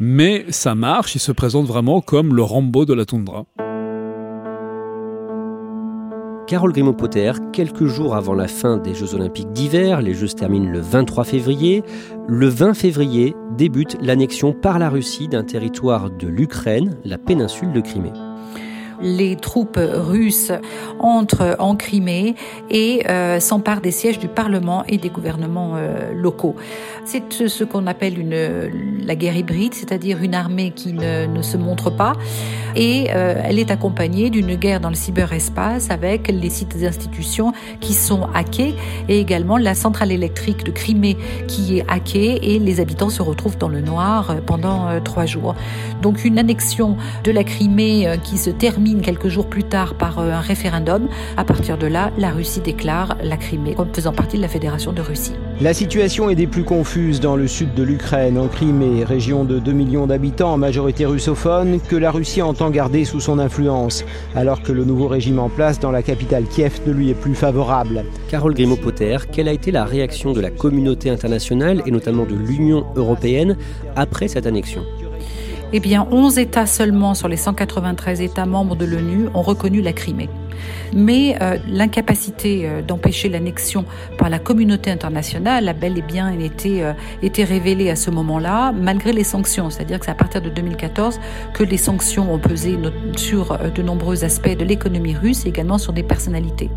Mais 0.00 0.46
ça 0.48 0.74
marche, 0.74 1.14
il 1.16 1.18
se 1.18 1.32
présente 1.32 1.66
vraiment 1.66 2.00
comme 2.00 2.34
le 2.34 2.42
Rambo 2.42 2.86
de 2.86 2.94
la 2.94 3.04
toundra. 3.04 3.44
Carole 6.46 6.72
Grimaud-Potter, 6.72 7.32
quelques 7.52 7.84
jours 7.84 8.16
avant 8.16 8.32
la 8.32 8.48
fin 8.48 8.78
des 8.78 8.94
Jeux 8.94 9.14
Olympiques 9.14 9.52
d'hiver, 9.52 10.00
les 10.00 10.14
Jeux 10.14 10.28
se 10.28 10.36
terminent 10.36 10.70
le 10.70 10.80
23 10.80 11.24
février. 11.24 11.82
Le 12.26 12.48
20 12.48 12.72
février 12.72 13.34
débute 13.58 13.98
l'annexion 14.00 14.54
par 14.54 14.78
la 14.78 14.88
Russie 14.88 15.28
d'un 15.28 15.44
territoire 15.44 16.08
de 16.08 16.26
l'Ukraine, 16.26 16.96
la 17.04 17.18
péninsule 17.18 17.72
de 17.72 17.82
Crimée 17.82 18.12
les 19.00 19.36
troupes 19.36 19.78
russes 19.78 20.52
entrent 20.98 21.56
en 21.58 21.76
Crimée 21.76 22.34
et 22.70 23.02
euh, 23.08 23.40
s'emparent 23.40 23.80
des 23.80 23.90
sièges 23.90 24.18
du 24.18 24.28
Parlement 24.28 24.84
et 24.88 24.98
des 24.98 25.10
gouvernements 25.10 25.74
euh, 25.76 26.12
locaux. 26.12 26.56
C'est 27.04 27.32
ce 27.32 27.64
qu'on 27.64 27.86
appelle 27.86 28.18
une, 28.18 29.04
la 29.04 29.14
guerre 29.14 29.36
hybride, 29.36 29.74
c'est-à-dire 29.74 30.22
une 30.22 30.34
armée 30.34 30.72
qui 30.72 30.92
ne, 30.92 31.42
se 31.42 31.56
montre 31.56 31.90
pas 31.90 32.14
et 32.74 33.08
euh, 33.14 33.40
elle 33.44 33.58
est 33.58 33.70
accompagnée 33.70 34.28
d'une 34.30 34.54
guerre 34.56 34.80
dans 34.80 34.88
le 34.88 34.94
cyberespace 34.94 35.90
avec 35.90 36.28
les 36.28 36.50
sites 36.50 36.76
et 36.80 36.86
institutions 36.86 37.52
qui 37.80 37.94
sont 37.94 38.28
hackés 38.34 38.74
et 39.08 39.20
également 39.20 39.56
la 39.56 39.74
centrale 39.74 40.12
électrique 40.12 40.64
de 40.64 40.70
Crimée 40.70 41.16
qui 41.46 41.78
est 41.78 41.84
hackée 41.88 42.38
et 42.42 42.58
les 42.58 42.80
habitants 42.80 43.08
se 43.08 43.22
retrouvent 43.22 43.58
dans 43.58 43.68
le 43.68 43.80
noir 43.80 44.36
pendant 44.46 45.00
trois 45.00 45.26
jours. 45.26 45.54
Donc 46.02 46.24
une 46.24 46.38
annexion 46.38 46.96
de 47.24 47.30
la 47.30 47.44
Crimée 47.44 48.16
qui 48.22 48.38
se 48.38 48.50
termine 48.50 49.00
quelques 49.00 49.28
jours 49.28 49.46
plus 49.46 49.64
tard 49.64 49.94
par 49.94 50.18
euh, 50.18 50.30
un 50.30 50.40
référendum. 50.40 51.08
À 51.36 51.44
partir 51.44 51.78
de 51.78 51.86
là, 51.86 52.10
la 52.18 52.30
Russie 52.30 52.60
déclare 52.60 53.16
la 53.22 53.36
Crimée 53.36 53.74
comme 53.74 53.92
faisant 53.92 54.12
partie 54.12 54.36
de 54.36 54.42
la 54.42 54.48
Fédération 54.48 54.92
de 54.92 55.00
Russie. 55.00 55.34
La 55.60 55.72
situation 55.72 56.28
est 56.28 56.34
des 56.34 56.46
plus 56.46 56.64
confuses 56.64 57.20
dans 57.20 57.36
le 57.36 57.48
sud 57.48 57.74
de 57.74 57.82
l'Ukraine, 57.82 58.38
en 58.38 58.48
Crimée, 58.48 59.04
région 59.04 59.44
de 59.44 59.58
2 59.58 59.72
millions 59.72 60.06
d'habitants 60.06 60.52
en 60.52 60.58
majorité 60.58 61.06
russophone, 61.06 61.80
que 61.80 61.96
la 61.96 62.10
Russie 62.10 62.42
entend 62.42 62.70
garder 62.70 63.04
sous 63.04 63.20
son 63.20 63.38
influence, 63.38 64.04
alors 64.34 64.62
que 64.62 64.72
le 64.72 64.84
nouveau 64.84 65.08
régime 65.08 65.38
en 65.38 65.48
place 65.48 65.80
dans 65.80 65.90
la 65.90 66.02
capitale 66.02 66.44
Kiev 66.44 66.80
ne 66.86 66.92
lui 66.92 67.10
est 67.10 67.14
plus 67.14 67.34
favorable. 67.34 68.04
Carole 68.28 68.54
Grimaud-Potter, 68.54 69.16
quelle 69.32 69.48
a 69.48 69.52
été 69.52 69.70
la 69.70 69.84
réaction 69.84 70.32
de 70.32 70.40
la 70.40 70.50
communauté 70.50 71.10
internationale 71.10 71.82
et 71.86 71.90
notamment 71.90 72.24
de 72.24 72.34
l'Union 72.34 72.84
européenne 72.96 73.56
après 73.94 74.28
cette 74.28 74.46
annexion? 74.46 74.82
Eh 75.72 75.80
bien, 75.80 76.06
11 76.10 76.38
États 76.38 76.66
seulement 76.66 77.14
sur 77.14 77.28
les 77.28 77.36
193 77.36 78.20
États 78.20 78.46
membres 78.46 78.76
de 78.76 78.84
l'ONU 78.84 79.28
ont 79.34 79.42
reconnu 79.42 79.80
la 79.80 79.92
Crimée. 79.92 80.28
Mais 80.94 81.36
euh, 81.42 81.58
l'incapacité 81.68 82.62
euh, 82.64 82.82
d'empêcher 82.82 83.28
l'annexion 83.28 83.84
par 84.18 84.30
la 84.30 84.38
communauté 84.38 84.90
internationale 84.90 85.68
a 85.68 85.72
bel 85.72 85.98
et 85.98 86.02
bien 86.02 86.30
été, 86.38 86.84
euh, 86.84 86.92
été 87.22 87.44
révélée 87.44 87.90
à 87.90 87.96
ce 87.96 88.10
moment-là, 88.10 88.72
malgré 88.72 89.12
les 89.12 89.24
sanctions. 89.24 89.70
C'est-à-dire 89.70 89.98
que 89.98 90.06
c'est 90.06 90.12
à 90.12 90.14
partir 90.14 90.40
de 90.40 90.48
2014 90.48 91.18
que 91.54 91.64
les 91.64 91.76
sanctions 91.76 92.32
ont 92.32 92.38
pesé 92.38 92.78
sur 93.16 93.58
de 93.58 93.82
nombreux 93.82 94.24
aspects 94.24 94.56
de 94.56 94.64
l'économie 94.64 95.14
russe 95.14 95.44
et 95.44 95.48
également 95.48 95.78
sur 95.78 95.92
des 95.92 96.02
personnalités. 96.02 96.70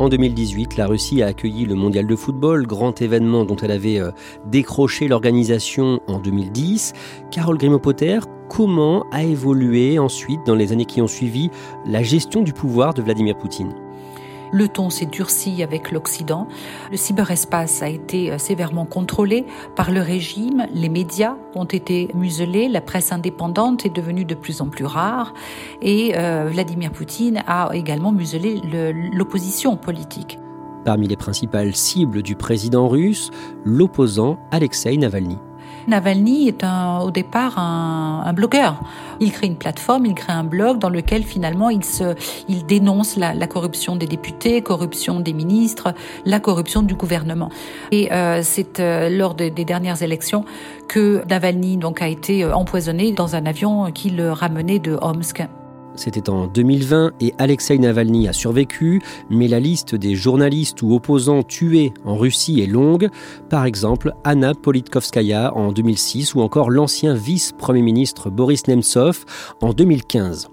En 0.00 0.08
2018, 0.08 0.78
la 0.78 0.86
Russie 0.86 1.22
a 1.22 1.26
accueilli 1.26 1.66
le 1.66 1.74
mondial 1.74 2.06
de 2.06 2.16
football, 2.16 2.66
grand 2.66 3.02
événement 3.02 3.44
dont 3.44 3.56
elle 3.56 3.70
avait 3.70 4.00
euh, 4.00 4.12
décroché 4.46 5.08
l'organisation 5.08 6.00
en 6.06 6.18
2010. 6.18 6.94
Carole 7.30 7.58
Grimaud-Potter, 7.58 8.20
comment 8.48 9.04
a 9.12 9.24
évolué 9.24 9.98
ensuite, 9.98 10.40
dans 10.46 10.54
les 10.54 10.72
années 10.72 10.86
qui 10.86 11.02
ont 11.02 11.06
suivi, 11.06 11.50
la 11.84 12.02
gestion 12.02 12.40
du 12.40 12.54
pouvoir 12.54 12.94
de 12.94 13.02
Vladimir 13.02 13.36
Poutine? 13.36 13.74
Le 14.52 14.68
ton 14.68 14.90
s'est 14.90 15.06
durci 15.06 15.62
avec 15.62 15.90
l'Occident. 15.90 16.48
Le 16.90 16.96
cyberespace 16.96 17.82
a 17.82 17.88
été 17.88 18.30
euh, 18.30 18.38
sévèrement 18.38 18.84
contrôlé 18.84 19.46
par 19.76 19.90
le 19.90 20.00
régime. 20.00 20.66
Les 20.72 20.88
médias 20.88 21.36
ont 21.54 21.64
été 21.64 22.08
muselés. 22.14 22.68
La 22.68 22.80
presse 22.80 23.12
indépendante 23.12 23.86
est 23.86 23.94
devenue 23.94 24.24
de 24.24 24.34
plus 24.34 24.60
en 24.60 24.68
plus 24.68 24.84
rare. 24.84 25.34
Et 25.82 26.12
euh, 26.16 26.48
Vladimir 26.50 26.90
Poutine 26.92 27.42
a 27.46 27.70
également 27.72 28.12
muselé 28.12 28.60
l'opposition 29.12 29.76
politique. 29.76 30.38
Parmi 30.84 31.08
les 31.08 31.16
principales 31.16 31.76
cibles 31.76 32.22
du 32.22 32.36
président 32.36 32.88
russe, 32.88 33.30
l'opposant 33.64 34.38
Alexei 34.50 34.96
Navalny. 34.96 35.36
Navalny 35.90 36.48
est 36.48 36.64
au 37.02 37.10
départ 37.10 37.58
un, 37.58 38.32
blogueur. 38.32 38.80
Il 39.20 39.32
crée 39.32 39.48
une 39.48 39.56
plateforme, 39.56 40.06
il 40.06 40.14
crée 40.14 40.32
un 40.32 40.44
blog 40.44 40.78
dans 40.78 40.88
lequel 40.88 41.24
finalement 41.24 41.68
il 41.68 42.66
dénonce 42.66 43.16
la, 43.16 43.46
corruption 43.46 43.96
des 43.96 44.06
députés, 44.06 44.62
corruption 44.62 45.20
des 45.20 45.32
ministres, 45.32 45.92
la 46.24 46.40
corruption 46.40 46.82
du 46.82 46.94
gouvernement. 46.94 47.50
Et 47.90 48.12
euh, 48.12 48.40
c'est 48.42 48.80
euh, 48.80 49.08
lors 49.10 49.34
des 49.34 49.50
dernières 49.50 50.02
élections 50.02 50.44
que 50.88 51.22
Navalny 51.28 51.76
donc 51.76 52.02
a 52.02 52.08
été 52.08 52.44
euh, 52.44 52.54
empoisonné 52.54 53.12
dans 53.12 53.36
un 53.36 53.44
avion 53.44 53.90
qui 53.92 54.10
le 54.10 54.32
ramenait 54.32 54.78
de 54.78 54.96
Omsk. 55.02 55.42
C'était 55.96 56.30
en 56.30 56.46
2020 56.46 57.12
et 57.20 57.34
Alexei 57.38 57.78
Navalny 57.78 58.28
a 58.28 58.32
survécu, 58.32 59.02
mais 59.28 59.48
la 59.48 59.60
liste 59.60 59.94
des 59.94 60.14
journalistes 60.14 60.82
ou 60.82 60.94
opposants 60.94 61.42
tués 61.42 61.92
en 62.04 62.16
Russie 62.16 62.60
est 62.60 62.66
longue. 62.66 63.08
Par 63.48 63.64
exemple, 63.64 64.12
Anna 64.24 64.54
Politkovskaya 64.54 65.54
en 65.54 65.72
2006 65.72 66.34
ou 66.34 66.40
encore 66.40 66.70
l'ancien 66.70 67.14
vice-premier 67.14 67.82
ministre 67.82 68.30
Boris 68.30 68.66
Nemtsov 68.66 69.24
en 69.60 69.72
2015. 69.72 70.48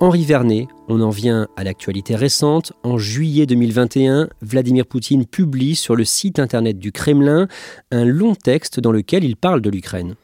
Henri 0.00 0.24
Vernet, 0.24 0.68
on 0.88 1.00
en 1.00 1.10
vient 1.10 1.48
à 1.56 1.64
l'actualité 1.64 2.16
récente. 2.16 2.72
En 2.82 2.98
juillet 2.98 3.46
2021, 3.46 4.28
Vladimir 4.42 4.86
Poutine 4.86 5.26
publie 5.26 5.76
sur 5.76 5.96
le 5.96 6.04
site 6.04 6.38
internet 6.38 6.78
du 6.78 6.92
Kremlin 6.92 7.48
un 7.90 8.04
long 8.04 8.34
texte 8.34 8.80
dans 8.80 8.92
lequel 8.92 9.24
il 9.24 9.36
parle 9.36 9.60
de 9.60 9.70
l'Ukraine. 9.70 10.14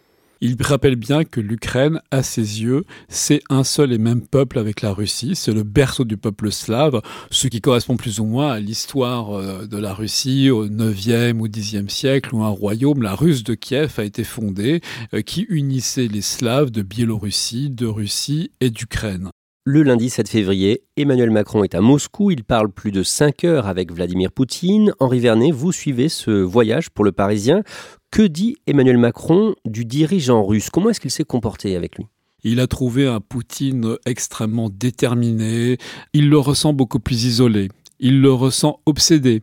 Il 0.41 0.57
rappelle 0.61 0.97
bien 0.97 1.25
que 1.25 1.41
l'Ukraine, 1.41 2.01
à 2.11 2.23
ses 2.23 2.63
yeux, 2.63 2.85
c'est 3.09 3.43
un 3.51 3.65
seul 3.65 3.93
et 3.93 3.99
même 3.99 4.27
peuple 4.27 4.59
avec 4.59 4.83
la 4.83 4.93
Russie, 4.93 5.37
c'est 5.37 5.53
le 5.53 5.63
berceau 5.63 6.05
du 6.05 6.17
peuple 6.17 6.51
slave, 6.51 7.01
ce 7.31 7.49
qui 7.49 7.61
correspond 7.61 7.97
plus 7.97 8.21
ou 8.21 8.25
moins 8.25 8.53
à 8.53 8.61
l'histoire 8.61 9.33
euh, 9.33 9.67
de 9.67 9.79
la 9.79 9.95
Russie 9.95 10.51
au 10.51 10.69
9e 10.69 11.39
ou 11.39 11.49
10e 11.49 11.89
siècle, 11.89 12.35
où 12.35 12.43
un 12.43 12.49
royaume, 12.49 13.03
la 13.03 13.15
Russe 13.15 13.45
de 13.45 13.55
Kiev, 13.55 13.95
a 13.99 14.05
été 14.05 14.25
fondé, 14.25 14.81
euh, 15.15 15.23
qui 15.23 15.47
unissait 15.49 16.09
les 16.09 16.23
Slaves 16.23 16.71
de 16.71 16.83
Biélorussie, 16.83 17.71
de 17.71 17.87
Russie 17.87 18.51
et 18.61 18.71
d'Ukraine. 18.71 19.31
Le 19.67 19.83
lundi 19.83 20.11
7 20.11 20.29
février, 20.29 20.83
Emmanuel 20.99 21.31
Macron 21.31 21.65
est 21.65 21.75
à 21.75 21.81
Moscou. 21.81 22.31
Il 22.31 22.45
parle 22.45 22.71
plus 22.71 22.93
de 22.93 23.03
5 23.03 23.45
heures 23.45 23.67
avec 23.67 23.91
Vladimir 23.93 24.31
Poutine. 24.31 24.93
Henri 25.01 25.21
Vernet, 25.21 25.53
vous 25.53 25.73
suivez 25.73 26.11
ce 26.11 26.31
voyage 26.31 26.91
pour 26.91 27.03
le 27.03 27.13
Parisien. 27.13 27.63
Que 28.11 28.21
dit 28.21 28.57
Emmanuel 28.67 28.99
Macron 28.99 29.55
du 29.65 29.87
dirigeant 29.87 30.45
russe? 30.45 30.69
Comment 30.69 30.91
est-ce 30.91 31.01
qu'il 31.01 31.11
s'est 31.11 31.25
comporté 31.25 31.77
avec 31.77 31.97
lui? 31.97 32.05
Il 32.43 32.61
a 32.61 32.67
trouvé 32.67 33.07
un 33.07 33.21
Poutine 33.21 33.97
extrêmement 34.05 34.69
déterminé, 34.69 35.79
il 36.13 36.29
le 36.29 36.37
ressent 36.37 36.75
beaucoup 36.75 37.01
plus 37.01 37.25
isolé, 37.25 37.71
il 38.01 38.21
le 38.21 38.35
ressent 38.35 38.81
obsédé. 38.85 39.41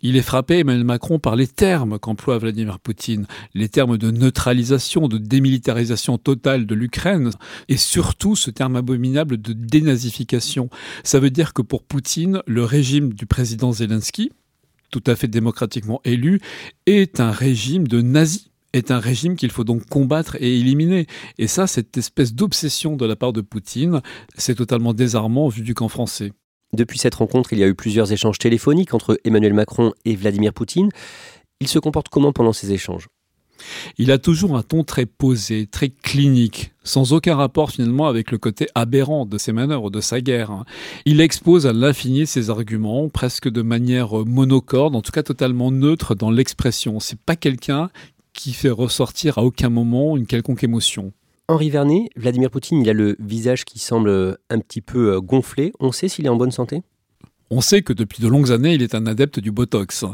Il 0.00 0.14
est 0.14 0.22
frappé, 0.22 0.60
Emmanuel 0.60 0.84
Macron, 0.84 1.18
par 1.18 1.34
les 1.34 1.48
termes 1.48 1.98
qu'emploie 1.98 2.38
Vladimir 2.38 2.78
Poutine, 2.78 3.26
les 3.54 3.68
termes 3.68 3.98
de 3.98 4.12
neutralisation, 4.12 5.08
de 5.08 5.18
démilitarisation 5.18 6.18
totale 6.18 6.66
de 6.66 6.74
l'Ukraine, 6.76 7.30
et 7.68 7.76
surtout 7.76 8.36
ce 8.36 8.52
terme 8.52 8.76
abominable 8.76 9.40
de 9.40 9.52
dénazification. 9.52 10.70
Ça 11.02 11.18
veut 11.18 11.30
dire 11.30 11.52
que 11.52 11.62
pour 11.62 11.82
Poutine, 11.82 12.42
le 12.46 12.62
régime 12.62 13.12
du 13.12 13.26
président 13.26 13.72
Zelensky, 13.72 14.30
tout 14.92 15.02
à 15.04 15.16
fait 15.16 15.26
démocratiquement 15.26 16.00
élu, 16.04 16.40
est 16.86 17.18
un 17.18 17.32
régime 17.32 17.88
de 17.88 18.00
nazis 18.00 18.48
est 18.74 18.90
un 18.90 18.98
régime 18.98 19.34
qu'il 19.34 19.50
faut 19.50 19.64
donc 19.64 19.86
combattre 19.86 20.36
et 20.40 20.58
éliminer. 20.58 21.06
Et 21.38 21.46
ça, 21.46 21.66
cette 21.66 21.96
espèce 21.96 22.34
d'obsession 22.34 22.96
de 22.96 23.06
la 23.06 23.16
part 23.16 23.32
de 23.32 23.40
Poutine, 23.40 24.02
c'est 24.36 24.56
totalement 24.56 24.92
désarmant 24.92 25.48
vu 25.48 25.62
du 25.62 25.74
camp 25.74 25.88
français. 25.88 26.32
Depuis 26.72 26.98
cette 26.98 27.14
rencontre, 27.14 27.52
il 27.52 27.58
y 27.58 27.64
a 27.64 27.66
eu 27.66 27.74
plusieurs 27.74 28.12
échanges 28.12 28.38
téléphoniques 28.38 28.94
entre 28.94 29.18
Emmanuel 29.24 29.54
Macron 29.54 29.92
et 30.04 30.16
Vladimir 30.16 30.52
Poutine. 30.52 30.90
Il 31.60 31.68
se 31.68 31.78
comporte 31.78 32.08
comment 32.08 32.32
pendant 32.32 32.52
ces 32.52 32.72
échanges? 32.72 33.08
Il 33.96 34.12
a 34.12 34.18
toujours 34.18 34.56
un 34.56 34.62
ton 34.62 34.84
très 34.84 35.06
posé, 35.06 35.66
très 35.66 35.88
clinique, 35.88 36.72
sans 36.84 37.12
aucun 37.12 37.34
rapport 37.34 37.70
finalement 37.70 38.06
avec 38.06 38.30
le 38.30 38.38
côté 38.38 38.68
aberrant 38.74 39.26
de 39.26 39.38
ses 39.38 39.52
manœuvres, 39.52 39.90
de 39.90 40.00
sa 40.00 40.20
guerre. 40.20 40.50
Hein. 40.50 40.64
Il 41.04 41.20
expose 41.20 41.66
à 41.66 41.72
l'infini 41.72 42.26
ses 42.26 42.50
arguments, 42.50 43.08
presque 43.08 43.48
de 43.48 43.62
manière 43.62 44.14
monocorde, 44.26 44.94
en 44.94 45.02
tout 45.02 45.12
cas 45.12 45.22
totalement 45.22 45.72
neutre 45.72 46.14
dans 46.14 46.30
l'expression. 46.30 47.00
C'est 47.00 47.18
pas 47.20 47.34
quelqu'un 47.34 47.90
qui 48.32 48.52
fait 48.52 48.70
ressortir 48.70 49.38
à 49.38 49.42
aucun 49.42 49.70
moment 49.70 50.16
une 50.16 50.26
quelconque 50.26 50.62
émotion. 50.62 51.12
Henri 51.50 51.70
Vernet, 51.70 52.10
Vladimir 52.14 52.50
Poutine, 52.50 52.82
il 52.82 52.90
a 52.90 52.92
le 52.92 53.16
visage 53.18 53.64
qui 53.64 53.78
semble 53.78 54.36
un 54.50 54.58
petit 54.58 54.82
peu 54.82 55.14
euh, 55.14 55.20
gonflé. 55.20 55.72
On 55.80 55.92
sait 55.92 56.08
s'il 56.08 56.26
est 56.26 56.28
en 56.28 56.36
bonne 56.36 56.50
santé? 56.50 56.82
On 57.50 57.62
sait 57.62 57.80
que 57.80 57.94
depuis 57.94 58.22
de 58.22 58.28
longues 58.28 58.52
années, 58.52 58.74
il 58.74 58.82
est 58.82 58.94
un 58.94 59.06
adepte 59.06 59.40
du 59.40 59.50
Botox. 59.50 60.04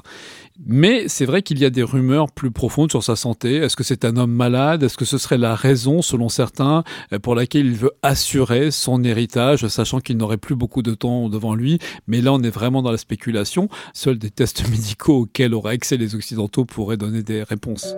Mais 0.65 1.09
c'est 1.09 1.25
vrai 1.25 1.43
qu'il 1.43 1.59
y 1.59 1.65
a 1.65 1.71
des 1.71 1.83
rumeurs 1.83 2.31
plus 2.31 2.53
profondes 2.53 2.93
sur 2.93 3.03
sa 3.03 3.17
santé. 3.17 3.57
Est-ce 3.57 3.75
que 3.75 3.83
c'est 3.83 4.05
un 4.05 4.17
homme 4.17 4.31
malade? 4.31 4.85
Est-ce 4.85 4.97
que 4.97 5.05
ce 5.05 5.19
serait 5.19 5.37
la 5.37 5.57
raison, 5.57 6.01
selon 6.03 6.29
certains, 6.29 6.85
pour 7.25 7.35
laquelle 7.35 7.67
il 7.67 7.75
veut 7.75 7.91
assurer 8.03 8.71
son 8.71 9.03
héritage, 9.03 9.67
sachant 9.67 9.99
qu'il 9.99 10.17
n'aurait 10.17 10.37
plus 10.37 10.55
beaucoup 10.55 10.83
de 10.83 10.95
temps 10.95 11.29
devant 11.29 11.57
lui? 11.57 11.81
Mais 12.07 12.21
là, 12.21 12.33
on 12.33 12.41
est 12.45 12.51
vraiment 12.51 12.83
dans 12.83 12.93
la 12.93 12.99
spéculation. 12.99 13.69
Seuls 13.93 14.19
des 14.19 14.31
tests 14.31 14.69
médicaux 14.71 15.23
auxquels 15.23 15.55
auraient 15.55 15.75
accès 15.75 15.97
les 15.97 16.15
Occidentaux 16.15 16.65
pourraient 16.65 16.97
donner 16.97 17.25
des 17.25 17.43
réponses. 17.43 17.97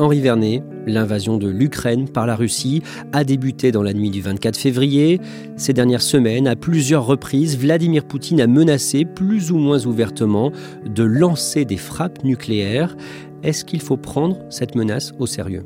Henri 0.00 0.20
Vernet, 0.20 0.62
l'invasion 0.86 1.36
de 1.36 1.46
l'Ukraine 1.46 2.08
par 2.08 2.26
la 2.26 2.34
Russie 2.34 2.82
a 3.12 3.22
débuté 3.22 3.70
dans 3.70 3.82
la 3.82 3.92
nuit 3.92 4.08
du 4.08 4.22
24 4.22 4.56
février. 4.56 5.20
Ces 5.56 5.74
dernières 5.74 6.00
semaines, 6.00 6.48
à 6.48 6.56
plusieurs 6.56 7.04
reprises, 7.04 7.58
Vladimir 7.58 8.04
Poutine 8.04 8.40
a 8.40 8.46
menacé 8.46 9.04
plus 9.04 9.52
ou 9.52 9.58
moins 9.58 9.84
ouvertement 9.84 10.52
de 10.86 11.04
lancer 11.04 11.66
des 11.66 11.76
frappes 11.76 12.24
nucléaires. 12.24 12.96
Est-ce 13.42 13.62
qu'il 13.62 13.82
faut 13.82 13.98
prendre 13.98 14.38
cette 14.48 14.74
menace 14.74 15.12
au 15.18 15.26
sérieux? 15.26 15.64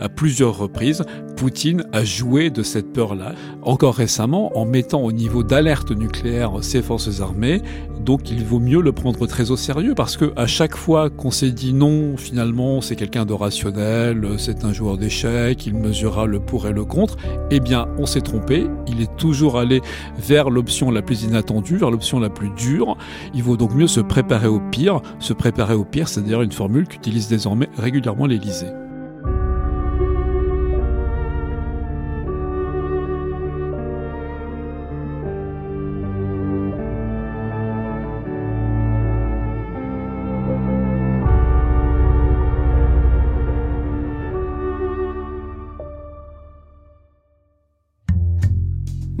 À 0.00 0.08
plusieurs 0.08 0.58
reprises, 0.58 1.04
Poutine 1.36 1.84
a 1.92 2.04
joué 2.04 2.50
de 2.50 2.62
cette 2.62 2.92
peur-là, 2.92 3.32
encore 3.62 3.94
récemment 3.94 4.56
en 4.58 4.66
mettant 4.66 5.00
au 5.02 5.12
niveau 5.12 5.42
d'alerte 5.42 5.90
nucléaire 5.90 6.52
ses 6.62 6.82
forces 6.82 7.20
armées. 7.20 7.62
Donc 8.04 8.30
il 8.30 8.44
vaut 8.44 8.58
mieux 8.58 8.80
le 8.80 8.92
prendre 8.92 9.26
très 9.26 9.50
au 9.50 9.56
sérieux 9.56 9.94
parce 9.94 10.16
que 10.16 10.32
à 10.36 10.46
chaque 10.46 10.76
fois 10.76 11.10
qu'on 11.10 11.30
s'est 11.30 11.50
dit 11.50 11.72
non, 11.72 12.16
finalement 12.16 12.80
c'est 12.80 12.96
quelqu'un 12.96 13.24
de 13.24 13.32
rationnel, 13.32 14.26
c'est 14.38 14.64
un 14.64 14.72
joueur 14.72 14.98
d'échecs, 14.98 15.66
il 15.66 15.74
mesurera 15.74 16.26
le 16.26 16.40
pour 16.40 16.66
et 16.66 16.72
le 16.72 16.84
contre, 16.84 17.16
eh 17.50 17.60
bien 17.60 17.86
on 17.98 18.06
s'est 18.06 18.20
trompé, 18.20 18.66
il 18.86 19.00
est 19.00 19.16
toujours 19.16 19.58
allé 19.58 19.80
vers 20.18 20.50
l'option 20.50 20.90
la 20.90 21.02
plus 21.02 21.22
inattendue, 21.22 21.76
vers 21.76 21.90
l'option 21.90 22.20
la 22.20 22.30
plus 22.30 22.50
dure. 22.50 22.96
Il 23.34 23.42
vaut 23.42 23.56
donc 23.56 23.74
mieux 23.74 23.86
se 23.86 24.00
préparer 24.00 24.48
au 24.48 24.60
pire. 24.60 25.00
Se 25.18 25.32
préparer 25.32 25.74
au 25.74 25.84
pire, 25.84 26.08
c'est 26.08 26.22
d'ailleurs 26.22 26.42
une 26.42 26.52
formule 26.52 26.86
qu'utilise 26.88 27.28
désormais 27.28 27.68
régulièrement 27.76 28.26
l'Élysée. 28.26 28.68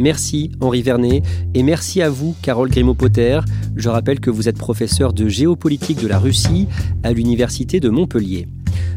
Merci 0.00 0.50
Henri 0.62 0.80
Vernet 0.80 1.22
et 1.52 1.62
merci 1.62 2.00
à 2.00 2.08
vous 2.08 2.34
Carole 2.40 2.70
Grimaud-Potter. 2.70 3.40
Je 3.76 3.90
rappelle 3.90 4.18
que 4.18 4.30
vous 4.30 4.48
êtes 4.48 4.56
professeur 4.56 5.12
de 5.12 5.28
géopolitique 5.28 6.00
de 6.00 6.08
la 6.08 6.18
Russie 6.18 6.68
à 7.02 7.12
l'Université 7.12 7.80
de 7.80 7.90
Montpellier. 7.90 8.48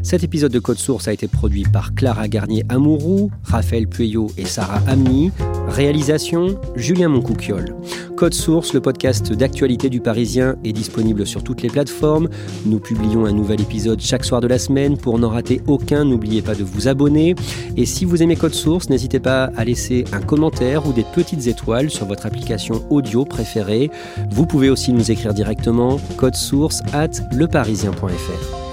Cet 0.02 0.22
épisode 0.22 0.52
de 0.52 0.58
Code 0.58 0.78
Source 0.78 1.08
a 1.08 1.12
été 1.12 1.28
produit 1.28 1.64
par 1.64 1.94
Clara 1.94 2.28
Garnier-Amouroux, 2.28 3.30
Raphaël 3.42 3.88
Pueyo 3.88 4.30
et 4.36 4.44
Sarah 4.44 4.82
Amni. 4.86 5.30
Réalisation 5.68 6.58
Julien 6.76 7.08
Moncouquiol. 7.08 7.74
Code 8.16 8.34
Source, 8.34 8.74
le 8.74 8.80
podcast 8.80 9.32
d'actualité 9.32 9.90
du 9.90 10.00
Parisien, 10.00 10.56
est 10.64 10.72
disponible 10.72 11.26
sur 11.26 11.42
toutes 11.42 11.62
les 11.62 11.68
plateformes. 11.68 12.28
Nous 12.64 12.78
publions 12.78 13.24
un 13.26 13.32
nouvel 13.32 13.60
épisode 13.60 14.00
chaque 14.00 14.24
soir 14.24 14.40
de 14.40 14.46
la 14.46 14.58
semaine. 14.58 14.96
Pour 14.96 15.18
n'en 15.18 15.30
rater 15.30 15.60
aucun, 15.66 16.04
n'oubliez 16.04 16.42
pas 16.42 16.54
de 16.54 16.62
vous 16.62 16.86
abonner. 16.86 17.34
Et 17.76 17.86
si 17.86 18.04
vous 18.04 18.22
aimez 18.22 18.36
Code 18.36 18.54
Source, 18.54 18.88
n'hésitez 18.88 19.20
pas 19.20 19.50
à 19.56 19.64
laisser 19.64 20.04
un 20.12 20.20
commentaire 20.20 20.86
ou 20.86 20.92
des 20.92 21.04
petites 21.14 21.46
étoiles 21.46 21.90
sur 21.90 22.06
votre 22.06 22.26
application 22.26 22.84
audio 22.90 23.24
préférée. 23.24 23.90
Vous 24.30 24.46
pouvez 24.46 24.70
aussi 24.70 24.92
nous 24.92 25.10
écrire 25.10 25.34
directement 25.34 25.98
code 26.16 26.36
source 26.36 26.82
at 26.92 27.10
leparisien.fr. 27.32 28.63